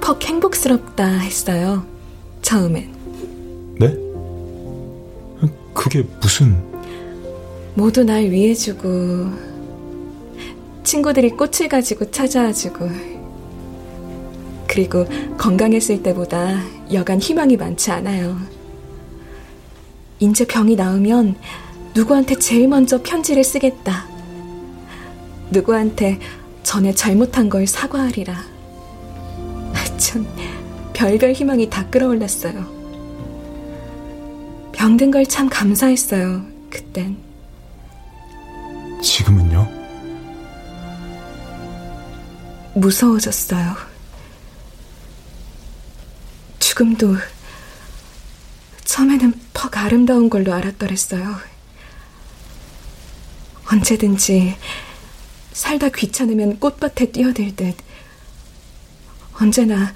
퍽 0.00 0.22
행복스럽다 0.22 1.06
했어요. 1.06 1.84
처음엔. 2.42 2.94
네? 3.80 3.96
그게 5.74 6.04
무슨... 6.20 6.56
모두 7.74 8.04
날 8.04 8.22
위해주고 8.30 9.32
친구들이 10.84 11.30
꽃을 11.30 11.68
가지고 11.68 12.08
찾아와주고 12.10 12.88
그리고 14.68 15.04
건강했을 15.36 16.02
때보다 16.02 16.60
여간 16.92 17.18
희망이 17.18 17.56
많지 17.56 17.90
않아요. 17.90 18.53
이제 20.20 20.46
병이 20.46 20.76
나으면 20.76 21.36
누구한테 21.94 22.36
제일 22.38 22.68
먼저 22.68 23.02
편지를 23.02 23.44
쓰겠다. 23.44 24.06
누구한테 25.50 26.18
전에 26.62 26.92
잘못한 26.92 27.48
걸 27.48 27.66
사과하리라. 27.66 28.34
전 29.98 30.26
별별 30.92 31.32
희망이 31.32 31.68
다 31.70 31.88
끌어올랐어요. 31.88 32.72
병든 34.72 35.10
걸 35.10 35.24
참 35.26 35.48
감사했어요, 35.48 36.44
그땐. 36.70 37.16
지금은요? 39.02 39.68
무서워졌어요. 42.74 43.74
죽음도 46.58 47.16
처음에는 48.84 49.40
퍽 49.52 49.76
아름다운 49.78 50.30
걸로 50.30 50.52
알았더랬어요. 50.52 51.36
언제든지 53.70 54.56
살다 55.52 55.88
귀찮으면 55.88 56.60
꽃밭에 56.60 57.12
뛰어들 57.12 57.56
듯 57.56 57.76
언제나 59.40 59.94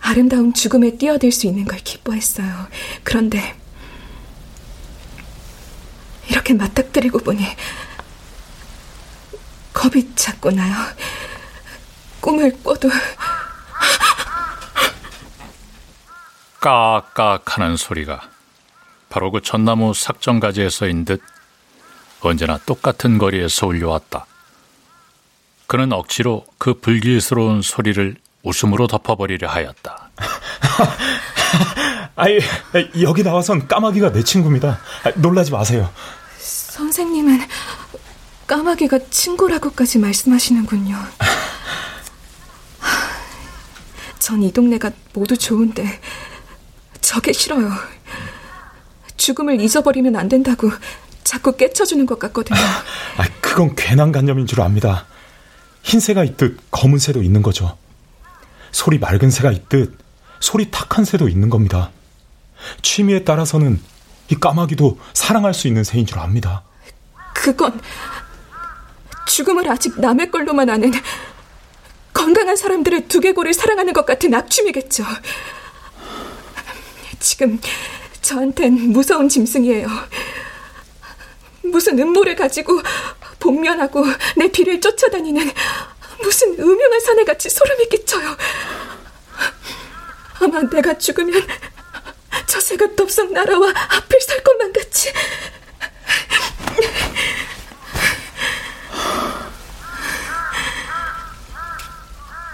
아름다운 0.00 0.52
죽음에 0.52 0.96
뛰어들 0.96 1.32
수 1.32 1.46
있는 1.46 1.64
걸 1.64 1.78
기뻐했어요. 1.78 2.68
그런데 3.02 3.56
이렇게 6.28 6.54
맞닥뜨리고 6.54 7.18
보니 7.18 7.44
겁이 9.72 10.14
자꾸 10.14 10.50
나요. 10.50 10.74
꿈을 12.20 12.62
꿔도 12.62 12.90
까악 16.60 17.56
하는 17.56 17.76
소리가 17.76 18.20
바로 19.08 19.30
그 19.30 19.40
전나무 19.40 19.94
삭정가지에 19.94 20.68
서인 20.70 21.04
듯 21.04 21.22
언제나 22.20 22.58
똑같은 22.66 23.18
거리에서 23.18 23.66
울려왔다. 23.66 24.26
그는 25.66 25.92
억지로 25.92 26.44
그 26.58 26.74
불길스러운 26.74 27.62
소리를 27.62 28.16
웃음으로 28.42 28.86
덮어버리려 28.86 29.48
하였다. 29.48 30.10
아이, 32.16 32.38
여기 33.00 33.22
나와선 33.22 33.68
까마귀가 33.68 34.12
내 34.12 34.24
친구입니다. 34.24 34.80
놀라지 35.16 35.52
마세요. 35.52 35.90
선생님은 36.38 37.40
까마귀가 38.46 38.98
친구라고까지 39.10 39.98
말씀하시는군요. 39.98 40.96
전 44.18 44.42
이 44.42 44.52
동네가 44.52 44.90
모두 45.14 45.36
좋은데 45.36 46.00
저게 47.00 47.32
싫어요. 47.32 47.70
죽음을 49.16 49.60
잊어버리면 49.60 50.16
안 50.16 50.28
된다고 50.28 50.70
자꾸 51.24 51.52
깨쳐주는 51.56 52.06
것 52.06 52.18
같거든요. 52.18 52.58
아, 52.58 53.24
그건 53.40 53.74
괜한 53.74 54.12
관념인 54.12 54.46
줄 54.46 54.60
압니다. 54.60 55.06
흰 55.82 56.00
새가 56.00 56.24
있듯 56.24 56.58
검은 56.70 56.98
새도 56.98 57.22
있는 57.22 57.42
거죠. 57.42 57.76
소리 58.72 58.98
맑은 58.98 59.30
새가 59.30 59.52
있듯 59.52 59.96
소리 60.40 60.70
탁한 60.70 61.04
새도 61.04 61.28
있는 61.28 61.50
겁니다. 61.50 61.90
취미에 62.82 63.24
따라서는 63.24 63.80
이 64.30 64.34
까마귀도 64.34 64.98
사랑할 65.14 65.54
수 65.54 65.68
있는 65.68 65.84
새인 65.84 66.06
줄 66.06 66.18
압니다. 66.18 66.62
그건 67.34 67.80
죽음을 69.26 69.68
아직 69.70 70.00
남의 70.00 70.30
걸로만 70.30 70.68
아는 70.68 70.92
건강한 72.12 72.56
사람들의 72.56 73.08
두개골을 73.08 73.54
사랑하는 73.54 73.92
것 73.92 74.04
같은 74.04 74.34
악취미겠죠. 74.34 75.04
지금 77.20 77.60
저한텐 78.22 78.92
무서운 78.92 79.28
짐승이에요. 79.28 79.88
무슨 81.62 81.98
음모를 81.98 82.36
가지고 82.36 82.80
복면하고 83.38 84.04
내 84.36 84.50
뒤를 84.50 84.80
쫓아다니는 84.80 85.50
무슨 86.22 86.58
음흉한 86.58 87.00
사내같이 87.00 87.48
소름이 87.48 87.88
끼쳐요. 87.88 88.36
아마 90.40 90.62
내가 90.62 90.96
죽으면 90.96 91.46
저 92.46 92.60
새가 92.60 92.94
덥석 92.96 93.32
날아와 93.32 93.68
앞을 93.70 94.20
살 94.20 94.42
것만 94.42 94.72
같이. 94.72 95.12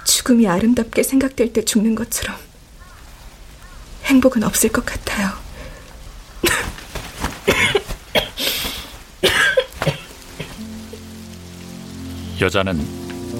죽음이 0.04 0.48
아름답게 0.48 1.02
생각될 1.02 1.52
때 1.52 1.64
죽는 1.64 1.94
것처럼 1.94 2.43
행복은 4.04 4.42
없을 4.42 4.70
것 4.70 4.84
같아요. 4.84 5.28
여자는 12.40 12.78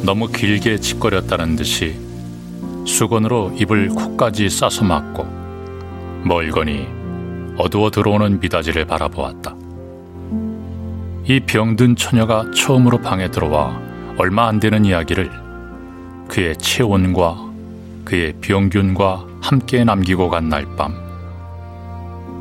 너무 0.05 0.29
길게 0.29 0.79
짓거렸다는 0.79 1.57
듯이 1.57 1.99
수건으로 2.87 3.53
입을 3.57 3.89
코까지 3.89 4.49
싸서 4.49 4.85
막고 4.85 5.25
멀거니 6.25 6.87
어두워 7.57 7.91
들어오는 7.91 8.41
미닫이를 8.41 8.85
바라보았다. 8.87 9.55
이 11.27 11.41
병든 11.41 11.97
처녀가 11.97 12.51
처음으로 12.55 13.01
방에 13.01 13.31
들어와 13.31 13.81
얼마 14.19 14.47
안 14.47 14.61
되는 14.61 14.85
이야기를 14.85 15.31
그의 16.29 16.57
체온과 16.59 17.54
그의 18.05 18.35
병균과 18.41 19.27
함께 19.41 19.85
남기고 19.85 20.29
간 20.29 20.49
날 20.49 20.67
밤, 20.77 20.93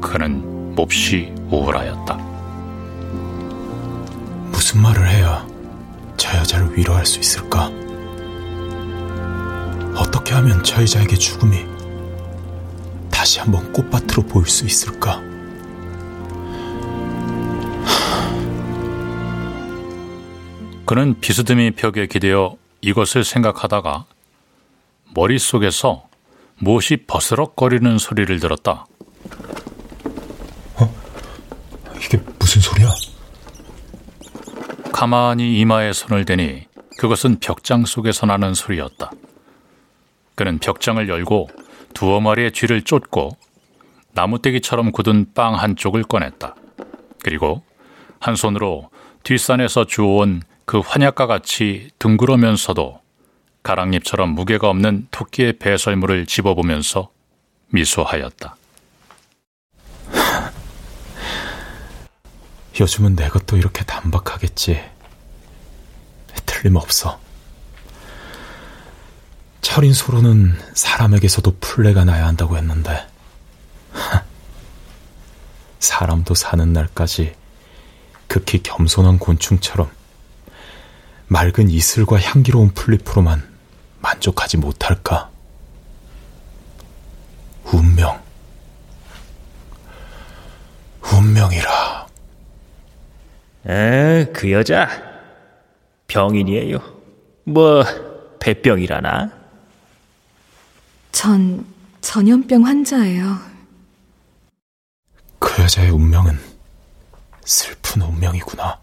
그는 0.02 0.76
몹시 0.76 1.34
우울하였다. 1.50 2.16
무슨 4.52 4.82
말을 4.82 5.08
해야 5.10 5.48
저 6.18 6.38
여자를 6.38 6.78
위로할 6.78 7.06
수 7.06 7.20
있을까? 7.20 7.72
어떻게 9.96 10.34
하면 10.34 10.64
저 10.64 10.82
여자에게 10.82 11.16
죽음이 11.16 11.66
다시 13.12 13.40
한번 13.40 13.72
꽃밭으로 13.72 14.24
보일 14.24 14.48
수 14.48 14.66
있을까? 14.66 15.22
그는 20.86 21.16
비스듬히 21.20 21.72
벽에 21.72 22.08
기대어 22.08 22.56
이것을 22.82 23.24
생각하다가 23.24 24.06
머릿속에서 25.14 26.08
무엇이 26.58 26.98
버스럭거리는 27.08 27.98
소리를 27.98 28.40
들었다. 28.40 28.86
어? 30.76 30.94
이게 31.98 32.20
무슨 32.40 32.62
소리야? 32.62 32.90
가만히 34.92 35.60
이마에 35.60 35.94
손을 35.94 36.26
대니 36.26 36.66
그것은 37.00 37.40
벽장 37.40 37.86
속에서 37.86 38.26
나는 38.26 38.54
소리였다. 38.54 39.12
그는 40.36 40.60
벽장을 40.60 41.08
열고 41.08 41.50
두어 41.94 42.20
마리의 42.20 42.52
쥐를 42.52 42.82
쫓고 42.84 43.38
나무떼기처럼 44.14 44.92
굳은 44.92 45.34
빵 45.34 45.56
한쪽을 45.56 46.04
꺼냈다. 46.04 46.56
그리고 47.24 47.64
한 48.20 48.36
손으로 48.36 48.90
뒷산에서 49.24 49.86
주워온 49.86 50.42
그 50.66 50.80
환약과 50.80 51.28
같이 51.28 51.90
둥그러면서도 52.00 53.03
가랑잎처럼 53.64 54.30
무게가 54.30 54.70
없는 54.70 55.08
토끼의 55.10 55.58
배설물을 55.58 56.26
집어보면서 56.26 57.10
미소하였다. 57.70 58.56
요즘은 62.80 63.16
내 63.16 63.30
것도 63.30 63.58
이렇게 63.58 63.84
단박하겠지. 63.86 64.84
틀림없어. 66.46 67.20
철인 69.62 69.94
소로는 69.94 70.60
사람에게서도 70.74 71.58
풀레가 71.60 72.04
나야 72.04 72.28
한다고 72.28 72.58
했는데, 72.58 73.08
사람도 75.80 76.36
사는 76.36 76.74
날까지 76.74 77.34
극히 78.28 78.62
겸손한 78.62 79.20
곤충처럼 79.20 79.90
맑은 81.28 81.70
이슬과 81.70 82.20
향기로운 82.20 82.74
풀잎으로만 82.74 83.53
만족하지 84.04 84.58
못할까? 84.58 85.32
운명. 87.64 88.22
운명이라. 91.02 92.08
에, 93.68 94.26
그 94.34 94.52
여자 94.52 94.90
병인이에요. 96.08 96.80
뭐 97.46 97.84
배병이라나? 98.40 99.32
전 101.14 101.66
전염병 102.02 102.66
환자예요. 102.66 103.38
그 105.40 105.62
여자의 105.62 105.90
운명은 105.92 106.38
슬픈 107.46 108.02
운명이구나. 108.02 108.82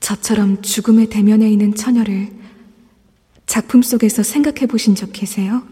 저처럼 0.00 0.60
죽음의 0.60 1.08
대면에 1.08 1.48
있는 1.48 1.74
처녀를 1.74 2.45
작품 3.46 3.82
속에서 3.82 4.22
생각해 4.22 4.66
보신 4.66 4.94
적 4.94 5.12
계세요? 5.12 5.62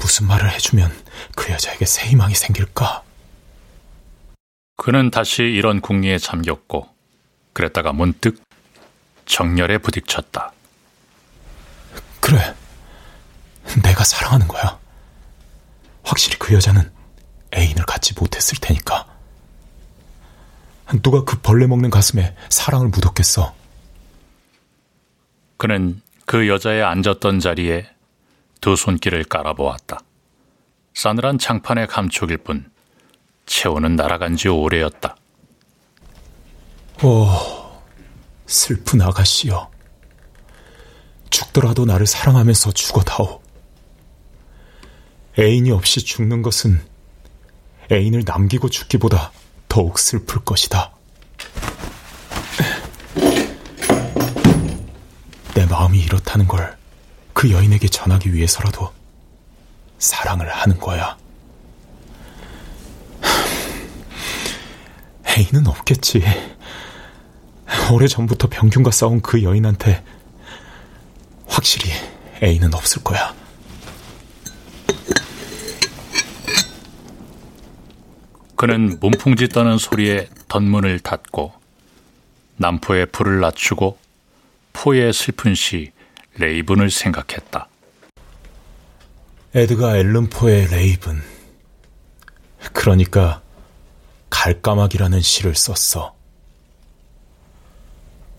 무슨 0.00 0.26
말을 0.26 0.52
해주면 0.52 0.92
그 1.34 1.52
여자에게 1.52 1.84
새 1.84 2.08
희망이 2.08 2.34
생길까? 2.34 3.02
그는 4.76 5.10
다시 5.10 5.42
이런 5.42 5.80
궁리에 5.80 6.18
잠겼고 6.18 6.88
그랬다가 7.52 7.92
문득 7.92 8.42
정열에 9.26 9.78
부딪혔다. 9.78 10.52
그래. 12.20 12.54
내가 13.82 14.04
사랑하는 14.04 14.46
거야. 14.48 14.78
확실히 16.02 16.38
그 16.38 16.54
여자는 16.54 16.90
애인을 17.54 17.84
갖지 17.86 18.14
못했을 18.14 18.58
테니까. 18.60 19.06
누가 21.02 21.24
그 21.24 21.38
벌레 21.40 21.66
먹는 21.66 21.90
가슴에 21.90 22.36
사랑을 22.50 22.88
묻었겠어? 22.88 23.54
그는 25.56 26.02
그 26.34 26.48
여자의 26.48 26.82
앉았던 26.82 27.38
자리에 27.38 27.86
두 28.60 28.74
손길을 28.74 29.22
깔아보았다. 29.22 30.00
싸늘한 30.92 31.38
장판의 31.38 31.86
감촉일 31.86 32.38
뿐 32.38 32.72
체온은 33.46 33.94
날아간 33.94 34.34
지 34.34 34.48
오래였다. 34.48 35.16
오, 37.04 37.28
슬픈 38.46 39.00
아가씨여. 39.00 39.70
죽더라도 41.30 41.84
나를 41.84 42.04
사랑하면서 42.04 42.72
죽어다오. 42.72 43.40
애인이 45.38 45.70
없이 45.70 46.04
죽는 46.04 46.42
것은 46.42 46.80
애인을 47.92 48.24
남기고 48.26 48.70
죽기보다 48.70 49.30
더욱 49.68 50.00
슬플 50.00 50.44
것이다. 50.44 50.96
내 55.54 55.66
마음이 55.66 55.98
이렇다는 55.98 56.46
걸 56.46 56.84
그 57.34 57.50
여인에게 57.50 57.88
전하기 57.88 58.32
위해서라도 58.32 58.90
사랑을 59.98 60.48
하는 60.48 60.78
거야. 60.78 61.18
애인은 65.28 65.66
없겠지. 65.66 66.22
오래전부터 67.92 68.48
병균과 68.48 68.92
싸운 68.92 69.20
그 69.20 69.42
여인한테 69.42 70.02
확실히 71.48 71.90
애인은 72.42 72.72
없을 72.72 73.02
거야. 73.02 73.34
그는 78.56 78.96
문풍지 79.00 79.48
떠는 79.48 79.76
소리에 79.76 80.28
덧문을 80.48 81.00
닫고 81.00 81.52
남포의 82.56 83.06
불을 83.06 83.40
낮추고 83.40 83.98
포의 84.74 85.14
슬픈 85.14 85.54
시 85.54 85.92
레이븐을 86.34 86.90
생각했다. 86.90 87.68
에드가 89.54 89.96
앨런 89.96 90.28
포의 90.28 90.66
레이븐. 90.66 91.22
그러니까 92.74 93.40
갈까마귀라는 94.28 95.22
시를 95.22 95.54
썼어. 95.54 96.14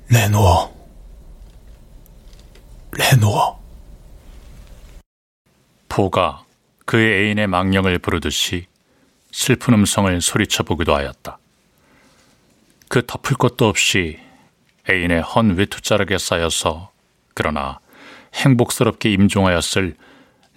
레노어. 0.10 0.76
레노어. 2.91 3.60
포가 5.89 6.43
그의 6.86 7.28
애인의 7.28 7.48
망령을 7.48 7.98
부르듯이 8.00 8.67
슬픈 9.32 9.74
음성을 9.74 10.21
소리쳐 10.21 10.63
보기도 10.63 10.93
하였다. 10.93 11.39
그 12.89 13.04
덮을 13.08 13.38
것도 13.38 13.67
없이 13.67 14.19
애인의 14.89 15.21
헌 15.21 15.56
외투자락에 15.56 16.17
쌓여서 16.17 16.91
그러나 17.34 17.80
행복스럽게 18.34 19.12
임종하였을 19.12 19.95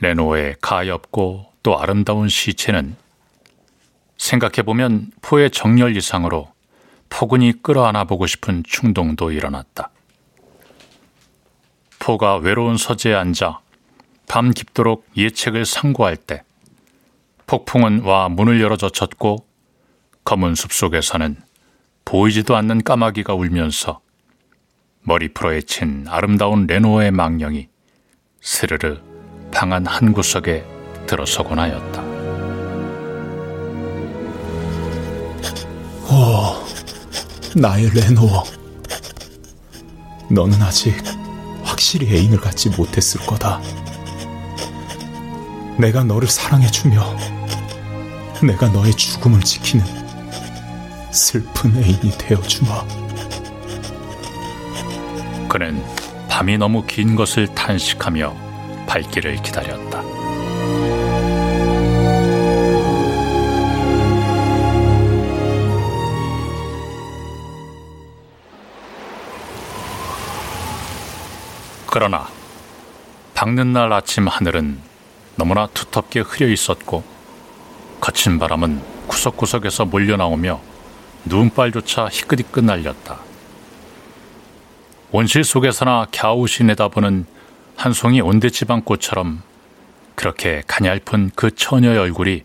레노의 0.01 0.57
가엾고 0.61 1.47
또 1.63 1.79
아름다운 1.79 2.29
시체는 2.29 2.97
생각해보면 4.17 5.13
포의 5.23 5.51
정열 5.51 5.97
이상으로 5.97 6.53
포근히 7.09 7.53
끌어안아 7.63 8.05
보고 8.05 8.27
싶은 8.27 8.63
충동도 8.67 9.33
일어났다. 9.33 9.91
포가 11.99 12.37
외로운 12.37 12.77
서재에 12.77 13.15
앉아 13.15 13.61
밤 14.29 14.51
깊도록 14.51 15.07
예책을 15.17 15.65
상고할 15.65 16.17
때 16.17 16.43
폭풍은 17.47 18.03
와 18.03 18.29
문을 18.29 18.61
열어 18.61 18.77
젖혔고 18.77 19.47
검은 20.25 20.55
숲 20.55 20.73
속에서는 20.73 21.37
보이지도 22.05 22.57
않는 22.57 22.83
까마귀가 22.85 23.35
울면서 23.35 24.01
머리풀어에 25.09 25.63
친 25.63 26.05
아름다운 26.07 26.67
레노의 26.67 27.13
망령이 27.13 27.69
스르르 28.43 28.99
방안 29.51 29.87
한 29.87 30.13
구석에 30.13 30.63
들어서곤 31.07 31.59
하였다. 31.59 32.03
오, 36.11 37.59
나의 37.59 37.89
레노어. 37.89 38.45
너는 40.31 40.61
아직 40.61 40.95
확실히 41.63 42.15
애인을 42.15 42.39
갖지 42.39 42.69
못했을 42.69 43.19
거다. 43.23 43.63
내가 45.79 46.05
너를 46.05 46.29
사랑해주며 46.29 47.17
내가 48.43 48.69
너의 48.69 48.93
죽음을 48.93 49.41
지키는 49.41 49.87
슬픈 51.11 51.75
애인이 51.77 52.13
되어주마. 52.19 53.08
그는 55.49 55.83
밤이 56.29 56.59
너무 56.59 56.85
긴 56.87 57.17
것을 57.17 57.47
탄식하며 57.55 58.37
발길을 58.87 59.37
기다렸다. 59.43 60.03
그러나 71.87 72.29
밝는 73.35 73.73
날 73.73 73.93
아침 73.93 74.29
하늘은 74.29 74.79
너무나 75.37 75.67
두텁게 75.69 76.21
흐려 76.21 76.47
있었고 76.49 77.03
거친 78.01 78.39
바람은 78.39 78.83
구석구석에서 79.07 79.87
몰려나오며 79.87 80.61
눈발조차 81.25 82.09
희끗희끗 82.09 82.65
날렸다. 82.65 83.28
온실 85.11 85.43
속에서나 85.43 86.07
갸웃이 86.13 86.67
내다보는 86.67 87.27
한 87.77 87.93
송이 87.93 88.21
온대지방 88.21 88.83
꽃처럼 88.83 89.43
그렇게 90.15 90.63
가냘픈 90.67 91.31
그 91.35 91.55
처녀의 91.55 91.99
얼굴이 91.99 92.43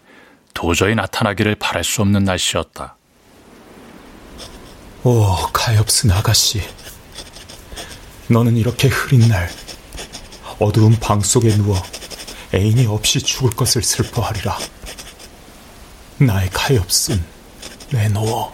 도저히 0.54 0.96
나타나기를 0.96 1.56
바랄 1.56 1.84
수 1.84 2.02
없는 2.02 2.24
날씨였다. 2.24 2.96
오, 5.04 5.36
가엾은 5.52 6.12
아가씨. 6.12 6.62
너는 8.28 8.56
이렇게 8.56 8.88
흐린 8.88 9.28
날, 9.28 9.50
어두운 10.60 10.98
방 11.00 11.20
속에 11.20 11.50
누워 11.58 11.76
애인이 12.54 12.86
없이 12.86 13.20
죽을 13.20 13.50
것을 13.50 13.82
슬퍼하리라. 13.82 14.58
나의 16.20 16.50
가엾은 16.52 17.22
내놓어. 17.92 18.54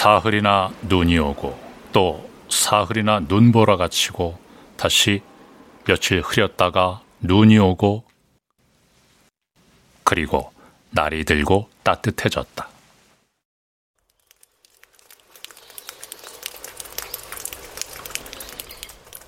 사흘이나 0.00 0.72
눈이 0.80 1.18
오고 1.18 1.60
또 1.92 2.30
사흘이나 2.48 3.20
눈보라가 3.28 3.88
치고 3.88 4.38
다시 4.78 5.20
며칠 5.84 6.22
흐렸다가 6.22 7.02
눈이 7.20 7.58
오고 7.58 8.04
그리고 10.02 10.54
날이 10.88 11.26
들고 11.26 11.68
따뜻해졌다. 11.82 12.66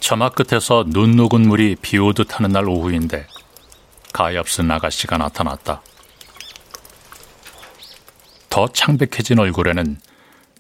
처마 0.00 0.30
끝에서 0.30 0.84
눈 0.86 1.16
녹은 1.16 1.48
물이 1.48 1.76
비 1.82 1.98
오듯 1.98 2.34
하는 2.34 2.50
날 2.50 2.66
오후인데 2.66 3.26
가엾은 4.14 4.70
아가씨가 4.70 5.18
나타났다. 5.18 5.82
더 8.48 8.68
창백해진 8.68 9.38
얼굴에는 9.38 9.98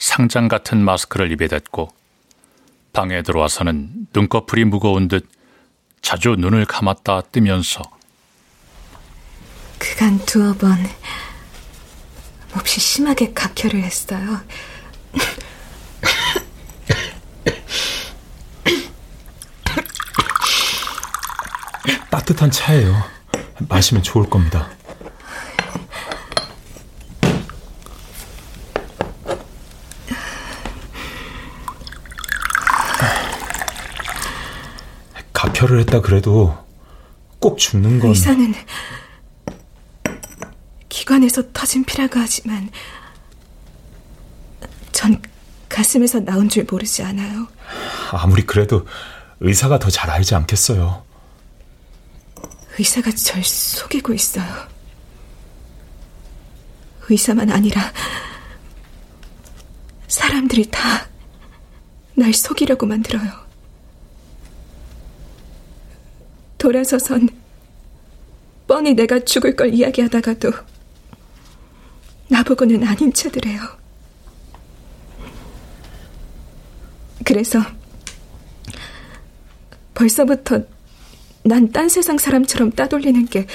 상장 0.02 0.48
같은 0.48 0.84
마스크를 0.84 1.30
입에 1.30 1.46
댔고 1.46 1.88
방에 2.92 3.22
들어와서는 3.22 4.08
눈꺼풀이 4.12 4.64
무거운 4.64 5.06
듯 5.06 5.28
자주 6.00 6.30
눈을 6.36 6.64
감았다 6.64 7.20
뜨면서 7.30 7.82
그간 9.78 10.18
두어 10.26 10.54
번 10.54 10.76
몹시 12.52 12.80
심하게 12.80 13.32
각혈을 13.32 13.80
했어요. 13.80 14.40
따뜻한 22.10 22.50
차예요. 22.50 22.92
마시면 23.68 24.02
좋을 24.02 24.28
겁니다. 24.28 24.68
가표를 35.62 35.80
했다 35.80 36.00
그래도 36.00 36.56
꼭 37.38 37.58
죽는 37.58 38.00
건 38.00 38.10
의사는 38.10 38.54
기관에서 40.88 41.52
터진 41.52 41.84
피라고 41.84 42.18
하지만 42.18 42.70
전 44.92 45.20
가슴에서 45.68 46.20
나온 46.20 46.48
줄 46.48 46.66
모르지 46.70 47.02
않아요. 47.02 47.46
아무리 48.12 48.44
그래도 48.44 48.86
의사가 49.40 49.78
더 49.78 49.88
잘 49.90 50.10
알지 50.10 50.34
않겠어요. 50.34 51.04
의사가 52.78 53.10
절 53.12 53.42
속이고 53.42 54.12
있어요. 54.14 54.44
의사만 57.08 57.50
아니라 57.50 57.92
사람들이 60.08 60.70
다 60.70 61.10
날 62.14 62.34
속이려고 62.34 62.84
만들어요. 62.84 63.41
돌아서선 66.62 67.28
뻔히 68.68 68.94
내가 68.94 69.18
죽을 69.18 69.56
걸 69.56 69.74
이야기하다가도 69.74 70.52
나보고는 72.28 72.86
아닌 72.86 73.12
체들해요. 73.12 73.60
그래서 77.24 77.58
벌써부터 79.94 80.62
난 81.42 81.72
딴 81.72 81.88
세상 81.88 82.16
사람처럼 82.16 82.70
따돌리는 82.70 83.26
게 83.26 83.48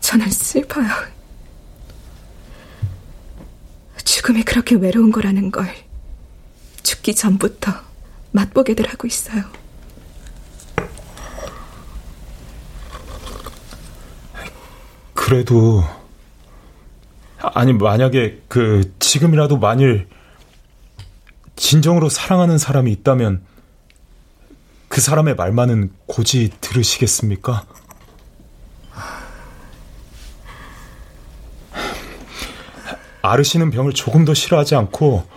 저는 0.00 0.30
슬퍼요. 0.30 0.88
죽음이 4.02 4.42
그렇게 4.44 4.74
외로운 4.74 5.12
거라는 5.12 5.50
걸 5.50 5.68
죽기 6.82 7.14
전부터 7.14 7.72
맛보게들 8.32 8.88
하고 8.88 9.06
있어요. 9.06 9.59
그래도 15.20 15.84
아니, 17.42 17.74
만약에 17.74 18.40
그, 18.48 18.94
지금이라도 18.98 19.58
만일, 19.58 20.08
진정으로 21.56 22.08
사랑하는 22.08 22.56
사람이 22.56 22.90
있다면, 22.90 23.42
그 24.88 25.02
사람의 25.02 25.36
말만은 25.36 25.92
고지 26.06 26.50
들으시겠습니까? 26.62 27.66
아르시는 33.20 33.70
병을 33.70 33.92
조금 33.92 34.24
더 34.24 34.32
싫어하지 34.32 34.74
않고 34.74 35.28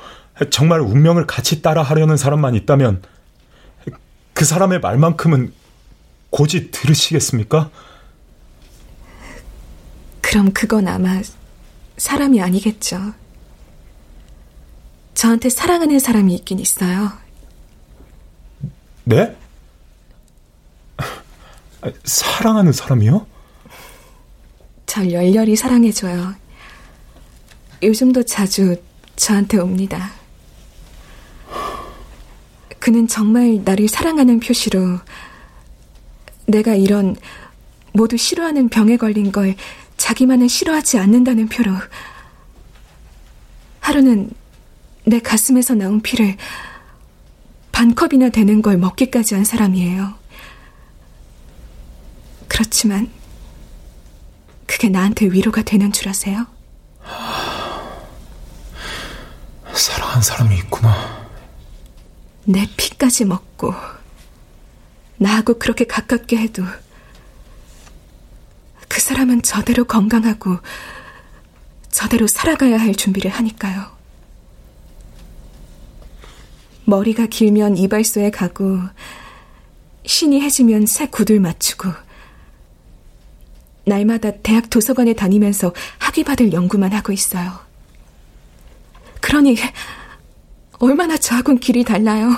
정말 0.49 0.79
운명을 0.79 1.27
같이 1.27 1.61
따라 1.61 1.83
하려는 1.83 2.15
사람만 2.15 2.55
있다면 2.55 3.01
그 4.33 4.45
사람의 4.45 4.79
말만큼은 4.79 5.51
고지 6.29 6.71
들으시겠습니까? 6.71 7.69
그럼 10.33 10.51
그건 10.51 10.87
아마 10.87 11.21
사람이 11.97 12.41
아니겠죠. 12.41 13.13
저한테 15.13 15.47
사랑하는 15.47 15.99
사람이 15.99 16.33
있긴 16.33 16.57
있어요. 16.57 17.11
네? 19.03 19.37
사랑하는 22.03 22.71
사람이요? 22.71 23.27
절 24.87 25.11
열렬히 25.11 25.55
사랑해줘요. 25.55 26.33
요즘도 27.83 28.23
자주 28.23 28.81
저한테 29.15 29.59
옵니다. 29.59 30.13
그는 32.79 33.07
정말 33.07 33.61
나를 33.63 33.87
사랑하는 33.87 34.39
표시로 34.39 34.97
내가 36.47 36.73
이런 36.73 37.15
모두 37.91 38.17
싫어하는 38.17 38.69
병에 38.69 38.97
걸린 38.97 39.31
걸 39.31 39.55
자기만은 40.03 40.49
싫어하지 40.49 40.97
않는다는 40.97 41.47
표로 41.47 41.71
하루는 43.79 44.31
내 45.05 45.19
가슴에서 45.19 45.75
나온 45.75 46.01
피를 46.01 46.35
반 47.71 47.95
컵이나 47.95 48.27
되는 48.27 48.61
걸 48.61 48.77
먹기까지 48.77 49.35
한 49.35 49.45
사람이에요. 49.45 50.13
그렇지만 52.49 53.09
그게 54.67 54.89
나한테 54.89 55.27
위로가 55.27 55.61
되는 55.61 55.93
줄 55.93 56.09
아세요? 56.09 56.47
사랑한 59.73 60.21
사람이 60.21 60.53
있구나. 60.57 61.29
내 62.43 62.67
피까지 62.75 63.23
먹고 63.23 63.73
나하고 65.15 65.57
그렇게 65.59 65.85
가깝게 65.85 66.35
해도 66.35 66.65
그 68.93 69.01
사람은 69.01 69.41
저대로 69.41 69.85
건강하고 69.85 70.59
저대로 71.89 72.27
살아가야 72.27 72.79
할 72.79 72.93
준비를 72.93 73.31
하니까요. 73.31 73.87
머리가 76.85 77.25
길면 77.25 77.75
이발소에 77.75 78.29
가고 78.29 78.77
신이 80.05 80.41
해지면 80.41 80.85
새 80.85 81.07
굿을 81.07 81.39
맞추고 81.39 81.89
날마다 83.85 84.29
대학 84.43 84.69
도서관에 84.69 85.13
다니면서 85.13 85.73
학위 85.97 86.23
받을 86.23 86.53
연구만 86.53 86.93
하고 86.93 87.11
있어요. 87.11 87.51
그러니 89.21 89.57
얼마나 90.77 91.17
저하고는 91.17 91.59
길이 91.59 91.83
달라요. 91.83 92.29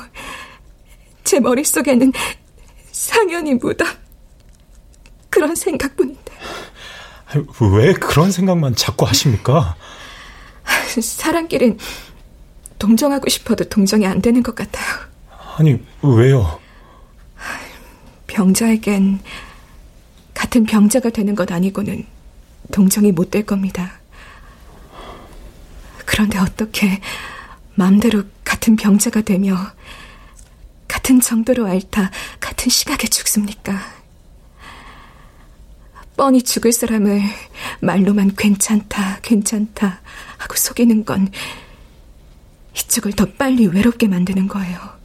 제 1.26 1.41
머릿속에는 1.41 2.14
상연이 2.93 3.56
묻어 3.56 4.05
그런 5.36 5.53
생각뿐인데. 5.53 6.31
왜 7.73 7.91
그런 7.93 8.31
생각만 8.31 8.73
자꾸 8.75 9.05
하십니까? 9.05 9.75
사람끼린 11.01 11.77
동정하고 12.79 13.27
싶어도 13.29 13.65
동정이 13.65 14.07
안 14.07 14.21
되는 14.21 14.41
것 14.41 14.55
같아요. 14.55 14.86
아니, 15.57 15.77
왜요? 16.01 16.61
병자에겐 18.27 19.19
같은 20.33 20.65
병자가 20.65 21.09
되는 21.09 21.36
것 21.36 21.51
아니고는 21.51 22.05
동정이 22.71 23.11
못 23.11 23.29
될 23.31 23.45
겁니다. 23.45 23.99
그런데 26.05 26.38
어떻게 26.39 27.01
마음대로 27.73 28.23
같은 28.45 28.77
병자가 28.77 29.21
되며 29.21 29.57
같은 30.88 31.19
정도로 31.19 31.67
앓다 31.67 32.11
같은 32.39 32.69
시각에 32.69 33.07
죽습니까? 33.07 33.73
뻔히 36.16 36.41
죽을 36.41 36.72
사람을 36.72 37.22
말로만 37.82 38.36
괜찮다, 38.36 39.20
괜찮다 39.22 40.01
하고 40.38 40.55
속이는 40.55 41.05
건 41.05 41.30
이쪽을 42.76 43.13
더 43.13 43.26
빨리 43.26 43.68
외롭게 43.68 44.07
만드는 44.07 44.47
거예요. 44.47 44.95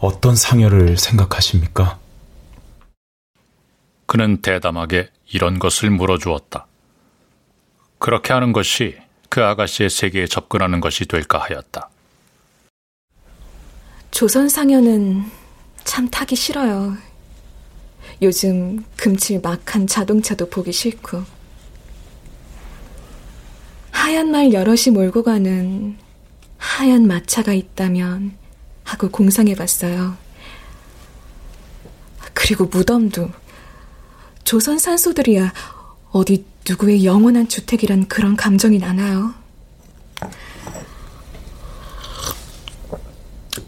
어떤 0.00 0.36
상여를 0.36 0.96
생각하십니까? 0.96 1.98
그는 4.06 4.40
대담하게 4.40 5.10
이런 5.32 5.58
것을 5.58 5.90
물어주었다. 5.90 6.66
그렇게 7.98 8.32
하는 8.32 8.52
것이 8.52 8.96
그 9.28 9.44
아가씨의 9.44 9.90
세계에 9.90 10.26
접근하는 10.26 10.80
것이 10.80 11.06
될까 11.06 11.38
하였다. 11.38 11.88
조선 14.10 14.48
상여는 14.48 15.24
참 15.84 16.08
타기 16.08 16.34
싫어요. 16.34 16.96
요즘 18.22 18.84
금칠 18.96 19.40
막한 19.40 19.86
자동차도 19.86 20.48
보기 20.48 20.72
싫고 20.72 21.22
하얀 23.90 24.30
말 24.30 24.52
여럿이 24.52 24.92
몰고 24.92 25.22
가는 25.22 25.96
하얀 26.56 27.06
마차가 27.06 27.52
있다면 27.52 28.36
하고 28.82 29.10
공상해 29.10 29.54
봤어요. 29.54 30.16
그리고 32.34 32.64
무덤도 32.64 33.30
조선 34.44 34.78
산소들이야 34.78 35.52
어디 36.10 36.44
누구의 36.68 37.04
영원한 37.04 37.48
주택이란 37.48 38.08
그런 38.08 38.36
감정이 38.36 38.78
나나요? 38.78 39.34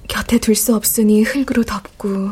곁에 0.09 0.39
둘 0.39 0.55
수 0.55 0.75
없으니 0.75 1.23
흙으로 1.23 1.65
덮고 1.65 2.31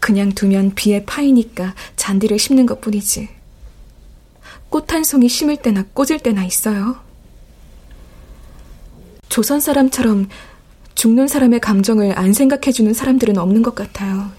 그냥 0.00 0.32
두면 0.32 0.74
비에 0.74 1.04
파이니까 1.04 1.74
잔디를 1.96 2.38
심는 2.38 2.66
것 2.66 2.80
뿐이지. 2.80 3.28
꽃 4.70 4.92
한 4.92 5.04
송이 5.04 5.28
심을 5.28 5.56
때나 5.56 5.84
꽂을 5.94 6.18
때나 6.20 6.44
있어요. 6.44 6.96
조선 9.28 9.60
사람처럼 9.60 10.28
죽는 10.94 11.28
사람의 11.28 11.60
감정을 11.60 12.18
안 12.18 12.32
생각해주는 12.32 12.92
사람들은 12.92 13.38
없는 13.38 13.62
것 13.62 13.74
같아요. 13.74 14.30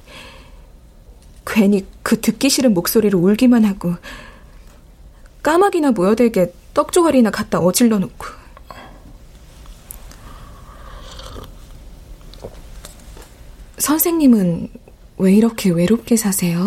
괜히 1.45 1.85
그 2.03 2.19
듣기 2.19 2.49
싫은 2.49 2.73
목소리로 2.73 3.17
울기만 3.19 3.65
하고 3.65 3.95
까마귀나 5.41 5.91
모여들게 5.91 6.53
떡조각이나 6.73 7.31
갖다 7.31 7.59
어질러 7.59 7.99
놓고 7.99 8.25
선생님은 13.77 14.69
왜 15.17 15.33
이렇게 15.33 15.69
외롭게 15.69 16.15
사세요? 16.15 16.65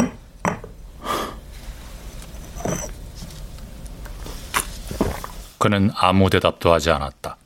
그는 5.58 5.90
아무 5.94 6.28
대답도 6.28 6.72
하지 6.72 6.90
않았다. 6.90 7.36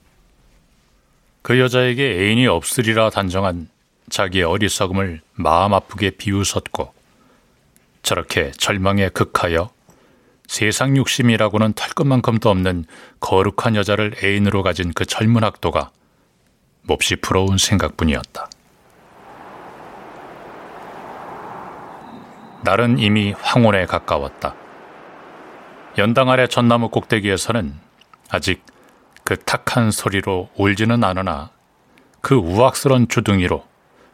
그 1.43 1.61
여자에게 1.61 2.03
애인이 2.03 2.47
없으리라 2.47 3.11
단정한 3.11 3.69
자기의 4.09 4.45
어리석음을 4.45 5.21
마음 5.35 5.75
아프게 5.75 6.11
비웃었고 6.11 6.93
저렇게 8.03 8.53
절망에 8.53 9.11
극하여 9.11 9.71
세상 10.47 10.97
욕심이라고는 10.97 11.73
털끝만큼도 11.75 12.49
없는 12.49 12.85
거룩한 13.21 13.77
여자를 13.77 14.15
애인으로 14.23 14.63
가진 14.63 14.93
그 14.93 15.05
젊은 15.05 15.45
학도가 15.45 15.91
몹시 16.83 17.17
부러운 17.17 17.59
생각뿐이었다. 17.59 18.49
날은 22.63 22.99
이미 22.99 23.33
황혼에 23.33 23.87
가까웠다. 23.87 24.55
연당 25.99 26.31
아래 26.31 26.47
전나무 26.47 26.89
꼭대기에서는 26.91 27.75
아직 28.29 28.63
그 29.25 29.37
탁한 29.37 29.91
소리로 29.91 30.51
울지는 30.57 31.03
않으나 31.05 31.51
그 32.21 32.35
우악스런 32.35 33.09
주둥이로 33.09 33.65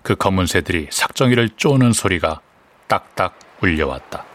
그 0.03 0.14
검은 0.14 0.47
새들이 0.47 0.89
삭정이를 0.91 1.51
쪼는 1.51 1.93
소리가 1.93 2.41
딱딱 2.89 3.39
울려왔다. 3.62 4.32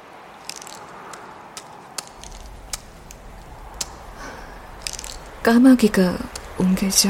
까마귀가 5.51 6.17
온 6.57 6.75
게죠? 6.75 7.07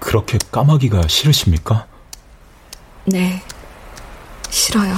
그렇게 0.00 0.38
까마귀가 0.50 1.08
싫으십니까? 1.08 1.86
네, 3.04 3.42
싫어요. 4.48 4.94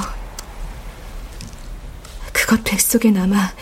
그것 2.33 2.62
뱃속에 2.62 3.11
남아 3.11 3.53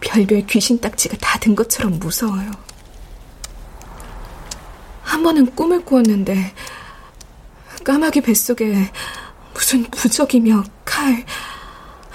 별별 0.00 0.44
귀신 0.48 0.78
딱지가 0.78 1.16
다 1.16 1.38
든 1.38 1.54
것처럼 1.56 1.98
무서워요. 1.98 2.50
한 5.02 5.22
번은 5.22 5.54
꿈을 5.56 5.82
꾸었는데 5.86 6.52
까마귀 7.84 8.20
뱃속에 8.20 8.92
무슨 9.54 9.84
부적이며 9.84 10.64
칼, 10.84 11.24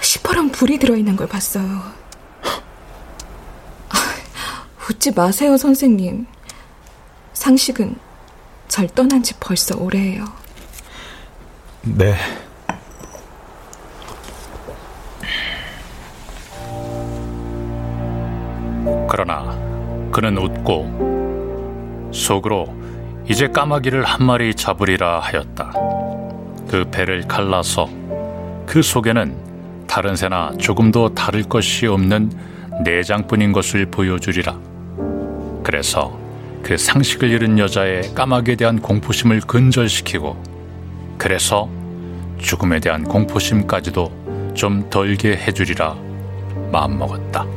시퍼런 0.02 0.52
불이 0.52 0.78
들어있는 0.78 1.16
걸 1.16 1.28
봤어요. 1.28 2.05
아, 4.86 4.90
웃지 4.90 5.12
마세요, 5.14 5.58
선생님. 5.58 6.28
상식은 7.34 7.96
절 8.68 8.88
떠난 8.88 9.24
지 9.24 9.34
벌써 9.40 9.76
오래예요. 9.78 10.26
네. 11.84 12.16
그러나 19.10 19.58
그는 20.12 20.38
웃고 20.38 22.12
속으로 22.14 22.76
이제 23.28 23.48
까마귀를 23.48 24.04
한 24.04 24.26
마리 24.26 24.54
잡으리라 24.54 25.20
하였다. 25.20 25.74
그 26.70 26.86
배를 26.92 27.28
갈라서 27.28 27.90
그 28.66 28.82
속에는 28.82 29.86
다른 29.88 30.16
새나 30.16 30.54
조금도 30.58 31.14
다를 31.16 31.44
것이 31.44 31.88
없는 31.88 32.32
내장뿐인 32.84 33.52
것을 33.52 33.86
보여주리라. 33.88 34.74
그래서 35.66 36.16
그 36.61 36.78
상식을 36.78 37.32
잃은 37.32 37.57
여자의 37.57 38.13
까마귀에 38.13 38.55
대한 38.55 38.80
공포심을 38.80 39.41
근절시키고 39.41 40.38
그래서 41.18 41.68
죽음에 42.38 42.80
대한 42.80 43.03
공포심까지도 43.03 44.53
좀 44.53 44.88
덜게 44.91 45.36
해주리라 45.38 45.95
마음먹었다. 46.72 47.47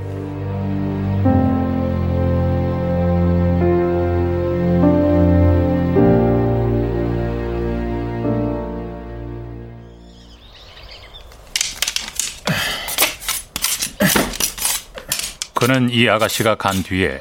그는 15.53 15.91
이 15.91 16.09
아가씨가 16.09 16.55
간 16.55 16.83
뒤에 16.83 17.21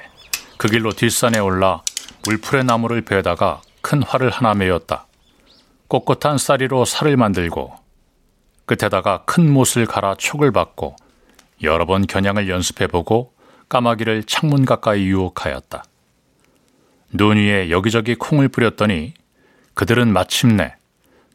그 0.58 0.68
길로 0.68 0.91
뒷산에 0.91 1.38
올라 1.38 1.84
물풀의 2.26 2.64
나무를 2.64 3.01
베다가 3.01 3.62
큰 3.82 4.01
활을 4.01 4.32
하나 4.32 4.55
메었다. 4.55 5.05
꼿꼿한 5.88 6.38
쌀이로 6.38 6.84
살을 6.84 7.16
만들고 7.16 7.76
끝에다가 8.66 9.24
큰 9.26 9.51
못을 9.51 9.86
갈아 9.86 10.16
촉을 10.16 10.51
받고 10.51 10.95
여러 11.64 11.86
번 11.86 12.05
겨냥을 12.05 12.49
연습해보고 12.49 13.34
까마귀를 13.70 14.24
창문 14.24 14.66
가까이 14.66 15.05
유혹하였다. 15.05 15.84
눈 17.14 17.38
위에 17.38 17.70
여기저기 17.70 18.16
콩을 18.16 18.49
뿌렸더니 18.49 19.14
그들은 19.76 20.12
마침내 20.12 20.76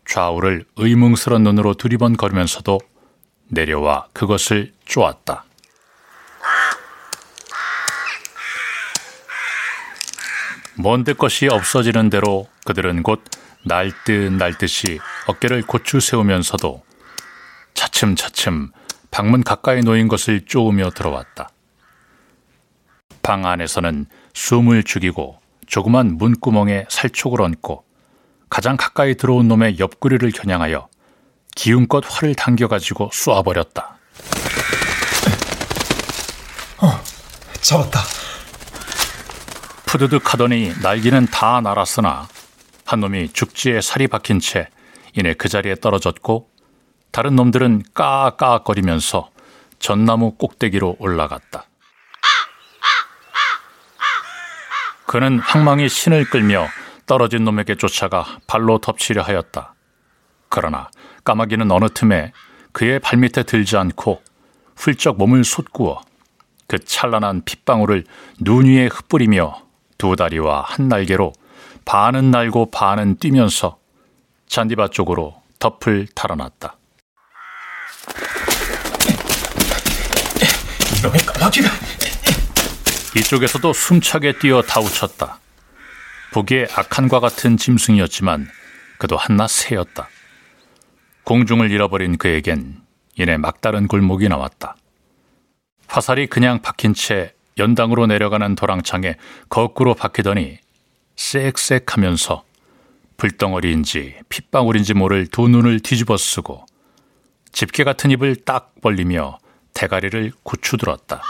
좌우를 0.07 0.65
의문스런 0.77 1.45
눈으로 1.45 1.75
두리번거리면서도 1.75 2.81
내려와 3.49 4.09
그것을 4.13 4.73
쪼았다. 4.85 5.45
먼데 10.75 11.13
것이 11.13 11.49
없어지는 11.49 12.11
대로 12.11 12.49
그들은 12.65 13.03
곧 13.03 13.23
날듯 13.65 14.33
날듯이 14.33 14.99
어깨를 15.27 15.63
고추 15.63 16.01
세우면서도 16.01 16.83
차츰차츰 17.75 18.71
방문 19.11 19.45
가까이 19.45 19.81
놓인 19.83 20.09
것을 20.09 20.47
쪼으며 20.47 20.91
들어왔다. 20.91 21.51
방 23.23 23.47
안에서는 23.47 24.07
숨을 24.35 24.83
죽이고 24.83 25.39
조그만 25.67 26.17
문구멍에 26.17 26.87
살촉을 26.89 27.41
얹고 27.41 27.85
가장 28.51 28.77
가까이 28.77 29.15
들어온 29.17 29.49
놈의 29.49 29.79
옆구리를 29.79 30.31
겨냥하여 30.33 30.89
기운껏 31.55 32.03
활을 32.07 32.35
당겨가지고 32.35 33.11
쏘아버렸다. 33.13 33.97
어, 36.79 37.01
잡았다. 37.61 38.22
푸드득 39.93 40.33
하더니 40.33 40.73
날개는 40.81 41.27
다 41.27 41.61
날았으나 41.61 42.27
한 42.87 43.01
놈이 43.01 43.29
죽지에 43.35 43.83
살이 43.83 44.09
박힌 44.09 44.41
채 44.41 44.71
이내 45.13 45.35
그 45.35 45.51
자리에 45.51 45.75
떨어졌고 45.75 46.49
다른 47.11 47.37
놈들은 47.37 47.83
까까거리면서 47.93 49.29
전나무 49.81 50.37
꼭대기로 50.39 50.97
올라갔다. 50.99 51.67
그는 55.05 55.41
황망히 55.41 55.91
신을 55.91 56.25
끌며 56.31 56.69
떨어진 57.05 57.45
놈에게 57.45 57.75
쫓아가 57.75 58.25
발로 58.47 58.79
덮치려 58.79 59.21
하였다. 59.21 59.75
그러나 60.49 60.89
까마귀는 61.25 61.71
어느 61.71 61.91
틈에 61.91 62.33
그의 62.73 62.99
발밑에 62.99 63.43
들지 63.43 63.77
않고 63.77 64.23
훌쩍 64.75 65.19
몸을 65.19 65.45
솟구어 65.45 66.01
그 66.67 66.83
찬란한 66.83 67.43
핏방울을 67.45 68.05
눈 68.41 68.65
위에 68.65 68.87
흩뿌리며 68.87 69.72
두 70.03 70.17
다리와 70.17 70.63
한 70.63 70.89
날개로 70.89 71.33
반은 71.85 72.33
날고 72.33 72.73
반은 72.73 73.19
뛰면서 73.19 73.79
잔디밭 74.49 74.91
쪽으로 74.91 75.41
덮을 75.61 76.09
탈아놨다. 76.13 76.77
이놈의 80.99 81.21
까마귀가 81.21 81.69
이쪽에서도 83.17 83.73
숨차게 83.73 84.41
뛰어 84.41 84.61
다우쳤다. 84.61 85.39
보기에 86.33 86.67
악한과 86.75 87.21
같은 87.21 87.57
짐승이었지만 87.57 88.49
그도 88.99 89.17
한낱 89.17 89.51
새였다. 89.51 90.09
공중을 91.23 91.71
잃어버린 91.71 92.19
그에겐 92.19 92.83
이내 93.17 93.37
막다른 93.37 93.87
골목이 93.87 94.29
나왔다. 94.29 94.75
화살이 95.87 96.27
그냥 96.27 96.61
박힌 96.61 96.93
채 96.93 97.35
연당으로 97.63 98.07
내려가는 98.07 98.57
도랑창에 98.57 99.15
거꾸로 99.49 99.95
박히더니 99.95 100.59
쌕쌕하면서 101.17 102.43
불덩어리인지 103.17 104.17
핏방울인지 104.29 104.95
모를 104.95 105.29
두 105.29 105.49
눈을 105.49 105.79
뒤집어 105.79 106.17
쓰고 106.17 106.67
집게 107.53 107.85
같은 107.85 108.11
입을 108.11 108.37
딱 108.45 108.73
벌리며 108.83 109.39
대가리를 109.75 110.33
굳추들었다. 110.43 111.23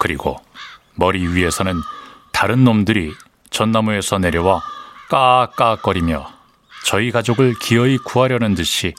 그리고 0.00 0.36
머리 0.94 1.26
위에서는 1.26 1.80
다른 2.32 2.64
놈들이 2.64 3.14
전나무에서 3.50 4.18
내려와 4.18 4.60
까까거리며 5.08 6.34
저희 6.84 7.10
가족을 7.12 7.54
기어이 7.60 7.98
구하려는 7.98 8.54
듯이 8.54 8.92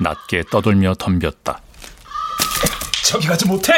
낮게 0.00 0.44
떠돌며 0.50 0.94
덤볐다. 0.94 1.60
저기 3.12 3.28
가지 3.28 3.46
못해. 3.46 3.74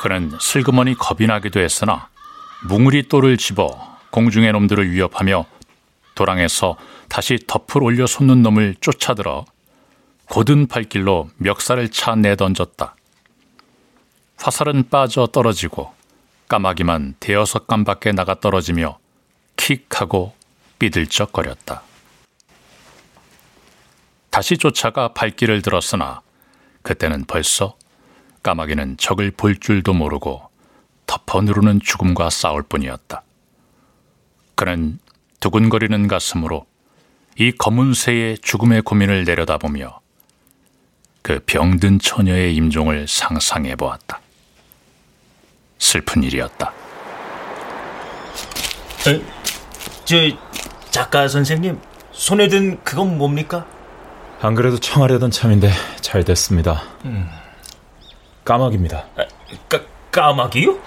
그는 0.00 0.32
슬그머니 0.40 0.94
겁이 0.94 1.26
나기도 1.26 1.60
했으나 1.60 2.08
뭉우리 2.66 3.06
돌을 3.06 3.36
집어 3.36 3.98
공중의 4.12 4.52
놈들을 4.52 4.90
위협하며 4.92 5.44
도랑에서 6.14 6.78
다시 7.10 7.38
덮을 7.46 7.82
올려 7.82 8.06
솟는 8.06 8.42
놈을 8.42 8.76
쫓아들어 8.80 9.44
곧은 10.30 10.68
발길로 10.68 11.28
멱살을 11.36 11.90
차 11.90 12.14
내던졌다. 12.14 12.96
화살은 14.38 14.88
빠져 14.88 15.26
떨어지고 15.26 15.92
까마귀만 16.48 17.16
대여섯 17.20 17.66
감 17.66 17.84
밖에 17.84 18.10
나가 18.10 18.40
떨어지며 18.40 18.98
킥하고 19.56 20.34
삐들쩍거렸다. 20.78 21.82
다시 24.32 24.56
쫓아가 24.56 25.08
발길을 25.08 25.60
들었으나 25.60 26.21
그때는 26.82 27.24
벌써 27.24 27.76
까마귀는 28.42 28.96
적을 28.96 29.30
볼 29.30 29.58
줄도 29.58 29.94
모르고 29.94 30.48
덮어 31.06 31.40
누르는 31.42 31.80
죽음과 31.80 32.30
싸울 32.30 32.62
뿐이었다. 32.62 33.22
그는 34.54 34.98
두근거리는 35.40 36.08
가슴으로 36.08 36.66
이 37.38 37.52
검은 37.52 37.94
새의 37.94 38.38
죽음의 38.38 38.82
고민을 38.82 39.24
내려다보며 39.24 40.00
그 41.22 41.40
병든 41.46 42.00
처녀의 42.00 42.54
임종을 42.56 43.06
상상해 43.08 43.76
보았다. 43.76 44.20
슬픈 45.78 46.22
일이었다. 46.22 46.72
에? 49.08 49.22
저 50.04 50.16
작가 50.90 51.26
선생님 51.28 51.80
손에 52.12 52.48
든 52.48 52.82
그건 52.84 53.18
뭡니까? 53.18 53.66
안 54.44 54.56
그래도 54.56 54.76
청하려던 54.76 55.30
참인데 55.30 55.70
잘 56.00 56.24
됐습니다. 56.24 56.82
음. 57.04 57.30
까마귀입니다. 58.44 59.06
아, 59.16 59.24
까, 59.68 59.80
까마귀요? 60.10 60.80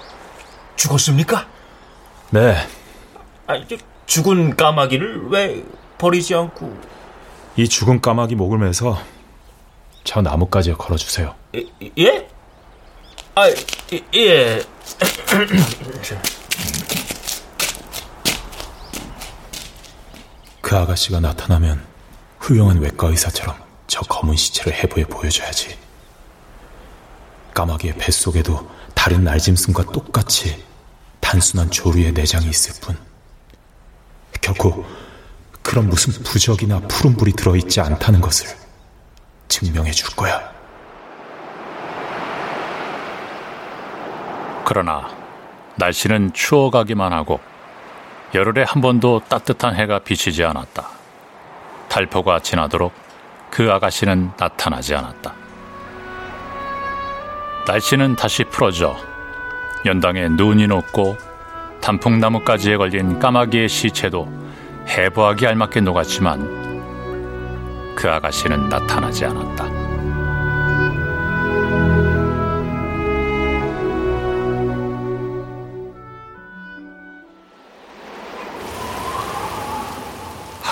죽었습니까? 0.75 1.47
네. 2.31 2.57
아, 3.47 3.53
죽은 4.07 4.57
까마귀를 4.57 5.29
왜 5.29 5.63
버리지 5.97 6.35
않고? 6.35 6.77
이 7.55 7.69
죽은 7.69 8.01
까마귀 8.01 8.35
목을 8.35 8.57
매서 8.57 8.99
저 10.03 10.21
나무까지 10.21 10.73
걸어주세요. 10.73 11.33
예? 11.97 12.27
아, 13.35 13.47
예. 14.15 14.61
그 20.59 20.75
아가씨가 20.75 21.21
나타나면 21.21 21.94
훌륭한 22.45 22.79
외과 22.79 23.07
의사처럼 23.07 23.55
저 23.87 24.01
검은 24.01 24.35
시체를 24.35 24.73
해부해 24.73 25.05
보여줘야지. 25.05 25.75
까마귀의 27.55 27.95
뱃속에도 27.97 28.69
다른 28.93 29.23
날짐승과 29.23 29.85
똑같이 29.85 30.63
단순한 31.21 31.71
조류의 31.71 32.11
내장이 32.11 32.47
있을 32.47 32.79
뿐 32.81 32.95
결코 34.41 34.85
그런 35.63 35.89
무슨 35.89 36.13
부적이나 36.21 36.81
푸른불이 36.81 37.33
들어있지 37.33 37.81
않다는 37.81 38.21
것을 38.21 38.47
증명해 39.47 39.89
줄 39.91 40.15
거야. 40.15 40.53
그러나 44.65 45.09
날씨는 45.77 46.33
추워가기만 46.33 47.11
하고 47.11 47.39
열흘에 48.35 48.63
한 48.63 48.81
번도 48.81 49.21
따뜻한 49.27 49.75
해가 49.75 49.99
비치지 49.99 50.43
않았다. 50.43 50.94
달포가 51.89 52.39
지나도록 52.39 52.93
그 53.49 53.71
아가씨는 53.71 54.31
나타나지 54.37 54.95
않았다. 54.95 55.33
날씨는 57.67 58.15
다시 58.15 58.43
풀어져 58.43 58.95
연당에 59.85 60.27
눈이 60.29 60.67
녹고 60.67 61.17
단풍나무까지에 61.81 62.77
걸린 62.77 63.19
까마귀의 63.19 63.69
시체도 63.69 64.27
해부하기 64.87 65.47
알맞게 65.47 65.81
녹았지만 65.81 67.95
그 67.95 68.09
아가씨는 68.09 68.69
나타나지 68.69 69.25
않았다. 69.25 69.84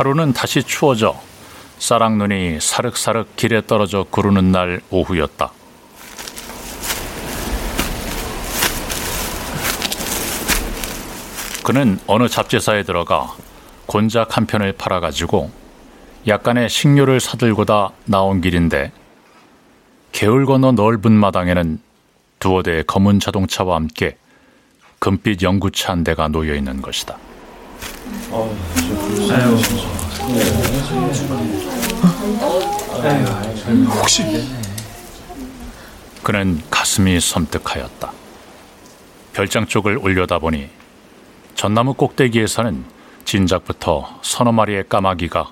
하루는 0.03 0.33
다시 0.33 0.61
추워져 0.63 1.17
쌀랑눈이 1.79 2.59
사륵사륵 2.59 3.37
길에 3.37 3.61
떨어져 3.65 4.03
구르는 4.03 4.51
날 4.51 4.81
오후였다. 4.89 5.53
그는 11.63 11.97
어느 12.05 12.27
잡지사에 12.27 12.83
들어가 12.83 13.33
곤작 13.85 14.35
한 14.35 14.45
편을 14.45 14.73
팔아가지고 14.73 15.49
약간의 16.27 16.67
식료를 16.67 17.21
사들고다 17.21 17.91
나온 18.03 18.41
길인데 18.41 18.91
개울 20.11 20.45
건너 20.45 20.73
넓은 20.73 21.13
마당에는 21.13 21.79
두어 22.39 22.61
대의 22.61 22.83
검은 22.85 23.21
자동차와 23.21 23.77
함께 23.77 24.17
금빛 24.99 25.43
연구차 25.43 25.93
한 25.93 26.03
대가 26.03 26.27
놓여 26.27 26.55
있는 26.55 26.81
것이다. 26.81 27.17
혹시 33.99 34.23
그는 36.21 36.61
가슴이 36.69 37.19
섬뜩하였다. 37.19 38.11
별장 39.33 39.67
쪽을 39.67 39.97
올려다보니 39.97 40.69
전나무 41.55 41.93
꼭대기에서는 41.93 42.85
진작부터 43.25 44.19
서너 44.21 44.51
마리의 44.51 44.87
까마귀가 44.89 45.51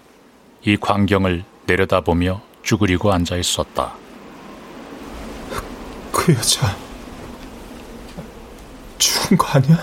이 0.65 0.77
광경을 0.77 1.43
내려다보며 1.65 2.41
쭈그리고 2.63 3.11
앉아 3.11 3.37
있었다. 3.37 3.93
그 6.11 6.33
여자 6.33 6.75
죽은 8.97 9.37
거 9.37 9.47
아니야? 9.47 9.77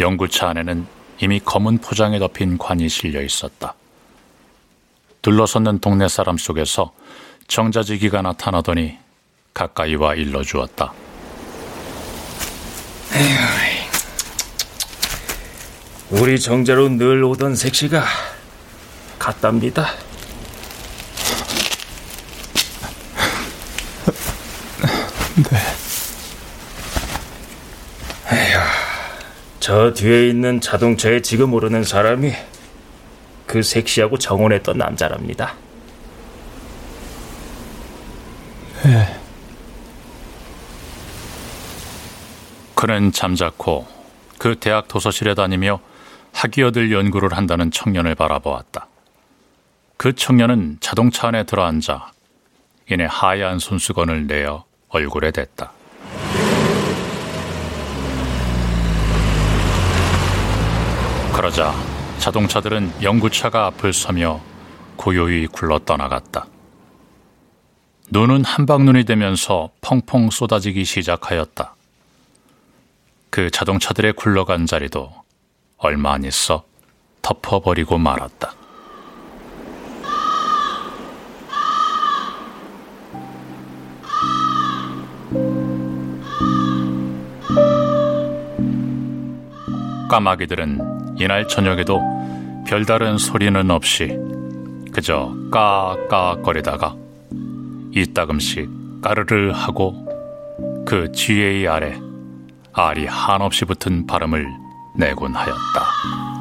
연구차 0.00 0.48
안에는 0.48 0.86
이미 1.20 1.38
검은 1.40 1.78
포장에 1.78 2.18
덮인 2.18 2.58
관이 2.58 2.88
실려 2.88 3.22
있었다. 3.22 3.74
둘러섰는 5.22 5.78
동네 5.80 6.08
사람 6.08 6.38
속에서 6.38 6.92
정자지기가 7.46 8.22
나타나더니 8.22 8.96
가까이 9.52 9.94
와 9.96 10.14
일러주었다. 10.14 10.92
우리 16.10 16.40
정자로 16.40 16.88
늘 16.90 17.22
오던 17.22 17.54
색시가 17.54 18.04
갔답니다. 19.18 19.86
네. 25.50 25.58
에휴, 28.32 28.58
저 29.70 29.92
뒤에 29.92 30.28
있는 30.28 30.60
자동차에 30.60 31.22
지금 31.22 31.54
오르는 31.54 31.84
사람이 31.84 32.32
그 33.46 33.62
섹시하고 33.62 34.18
정원했던 34.18 34.76
남자랍니다. 34.76 35.54
네. 38.84 39.16
그는 42.74 43.12
잠자코 43.12 43.86
그 44.38 44.56
대학 44.58 44.88
도서실에 44.88 45.36
다니며 45.36 45.78
학위어들 46.32 46.90
연구를 46.90 47.36
한다는 47.36 47.70
청년을 47.70 48.16
바라보았다. 48.16 48.88
그 49.96 50.16
청년은 50.16 50.78
자동차 50.80 51.28
안에 51.28 51.44
들어앉아 51.44 52.10
이내 52.90 53.06
하얀 53.08 53.60
손수건을 53.60 54.26
내어 54.26 54.64
얼굴에 54.88 55.30
댔다. 55.30 55.74
그러자 61.40 61.72
자동차들은 62.18 63.02
연구차가 63.02 63.64
앞을 63.64 63.94
서며 63.94 64.42
고요히 64.96 65.46
굴러 65.46 65.78
떠나갔다. 65.78 66.46
눈은 68.10 68.44
한방눈이 68.44 69.04
되면서 69.04 69.70
펑펑 69.80 70.28
쏟아지기 70.28 70.84
시작하였다. 70.84 71.76
그 73.30 73.50
자동차들의 73.50 74.12
굴러간 74.12 74.66
자리도 74.66 75.14
얼마 75.78 76.12
안 76.12 76.24
있어 76.24 76.62
덮어버리고 77.22 77.96
말았다. 77.96 78.52
까마귀들은 90.10 91.18
이날 91.20 91.46
저녁에도 91.46 92.02
별다른 92.66 93.16
소리는 93.16 93.70
없이 93.70 94.18
그저 94.92 95.32
까까거리다가 95.52 96.96
이따금씩 97.94 98.68
까르르 99.02 99.52
하고 99.52 99.94
그 100.84 101.12
지혜의 101.12 101.68
아래 101.68 101.96
알이 102.72 103.06
한없이 103.06 103.64
붙은 103.64 104.08
발음을 104.08 104.48
내곤 104.98 105.32
하였다. 105.32 106.39